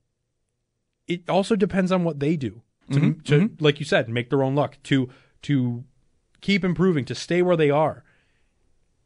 it 1.07 1.29
also 1.29 1.55
depends 1.55 1.93
on 1.93 2.03
what 2.05 2.19
they 2.19 2.37
do 2.37 2.63
to, 2.91 2.99
Mm-hmm, 2.99 3.21
to 3.25 3.51
like 3.61 3.79
you 3.79 3.87
said, 3.87 4.09
make 4.09 4.31
their 4.31 4.43
own 4.43 4.55
luck 4.57 4.79
to 4.85 5.09
to 5.43 5.85
keep 6.41 6.65
improving, 6.65 7.05
to 7.05 7.15
stay 7.15 7.43
where 7.43 7.57
they 7.57 7.71
are. 7.71 8.03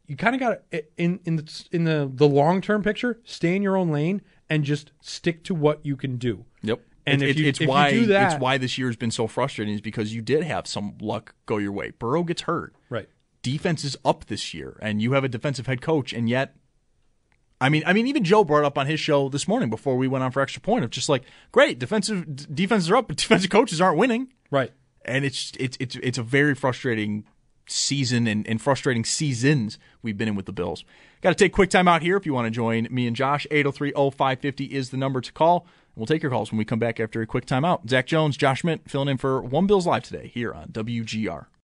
You 0.07 0.17
kind 0.17 0.35
of 0.35 0.41
got 0.41 0.71
to 0.71 0.85
in 0.97 1.21
in 1.25 1.37
the 1.37 1.65
in 1.73 1.85
the 1.85 2.11
the 2.13 2.29
long 2.29 2.61
term 2.61 2.83
picture, 2.83 3.21
stay 3.25 3.55
in 3.57 3.63
your 3.63 3.77
own 3.77 3.91
lane 3.91 4.23
and 4.49 4.65
just 4.65 4.93
stick 5.01 5.43
to 5.45 5.55
what 5.55 5.85
you 5.85 5.97
can 5.97 6.17
do. 6.17 6.45
Yep. 6.63 6.81
And 7.07 7.23
It- 7.23 7.31
if 7.31 7.39
you- 7.39 7.47
it's 7.49 7.59
if 7.61 7.63
you 7.67 7.69
why 7.69 7.91
do 7.91 8.07
that- 8.07 8.33
it's 8.35 8.41
why 8.41 8.57
this 8.59 8.79
year 8.79 8.87
has 8.89 8.97
been 8.97 9.11
so 9.11 9.27
frustrating 9.27 9.75
is 9.75 9.81
because 9.81 10.15
you 10.15 10.23
did 10.23 10.43
have 10.45 10.67
some 10.67 10.97
luck 11.01 11.35
go 11.47 11.59
your 11.59 11.73
way. 11.73 11.91
Burrow 11.91 12.23
gets 12.23 12.43
hurt. 12.43 12.75
Right. 12.89 13.09
Defense 13.51 13.85
is 13.85 13.97
up 14.05 14.27
this 14.27 14.53
year, 14.55 14.77
and 14.83 15.01
you 15.01 15.13
have 15.13 15.23
a 15.23 15.29
defensive 15.29 15.67
head 15.69 15.81
coach, 15.81 16.13
and 16.13 16.29
yet, 16.29 16.57
I 17.61 17.69
mean, 17.69 17.85
I 17.87 17.93
mean, 17.93 18.07
even 18.09 18.25
Joe 18.25 18.43
brought 18.43 18.65
up 18.65 18.77
on 18.77 18.87
his 18.87 18.99
show 18.99 19.29
this 19.29 19.47
morning 19.47 19.71
before 19.71 19.97
we 19.97 20.09
went 20.09 20.25
on 20.25 20.33
for 20.33 20.41
extra 20.43 20.61
point 20.61 20.85
of 20.85 20.91
just 20.91 21.09
like, 21.09 21.23
great 21.53 21.79
defensive 21.79 22.35
d- 22.35 22.45
defenses 22.53 22.91
are 22.91 22.97
up, 22.97 23.07
but 23.09 23.17
defensive 23.25 23.51
coaches 23.51 23.81
aren't 23.81 23.99
winning, 23.99 24.33
Right. 24.51 24.73
and 25.05 25.25
it's 25.25 25.53
it's 25.61 25.77
it's 25.79 25.95
it's 26.03 26.19
a 26.19 26.25
very 26.25 26.55
frustrating 26.57 27.25
season 27.69 28.27
and, 28.27 28.47
and 28.49 28.61
frustrating 28.61 29.05
seasons 29.05 29.79
we've 30.03 30.19
been 30.19 30.29
in 30.29 30.35
with 30.35 30.47
the 30.47 30.53
Bills. 30.53 30.85
Got 31.21 31.31
to 31.31 31.35
take 31.37 31.53
a 31.53 31.55
quick 31.55 31.71
time 31.71 31.87
out 31.89 32.03
here 32.03 32.17
if 32.17 32.27
you 32.27 32.35
want 32.35 32.47
to 32.47 32.51
join 32.51 32.89
me 32.91 33.07
and 33.07 33.15
Josh. 33.17 33.47
803-0550 33.51 34.69
is 34.71 34.91
the 34.91 34.97
number 34.97 35.21
to 35.21 35.33
call. 35.33 35.67
We'll 35.95 36.07
take 36.07 36.23
your 36.23 36.31
calls 36.31 36.51
when 36.53 36.59
we 36.59 36.65
come 36.65 36.79
back 36.79 37.01
after 37.01 37.23
a 37.23 37.27
quick 37.27 37.47
timeout. 37.47 37.89
Zach 37.89 38.07
Jones, 38.07 38.37
Josh 38.37 38.63
Mint 38.65 38.89
filling 38.91 39.09
in 39.09 39.17
for 39.19 39.41
One 39.41 39.67
Bills 39.67 39.87
Live 39.87 40.03
today 40.05 40.31
here 40.33 40.53
on 40.53 40.69
WGR. 40.69 41.47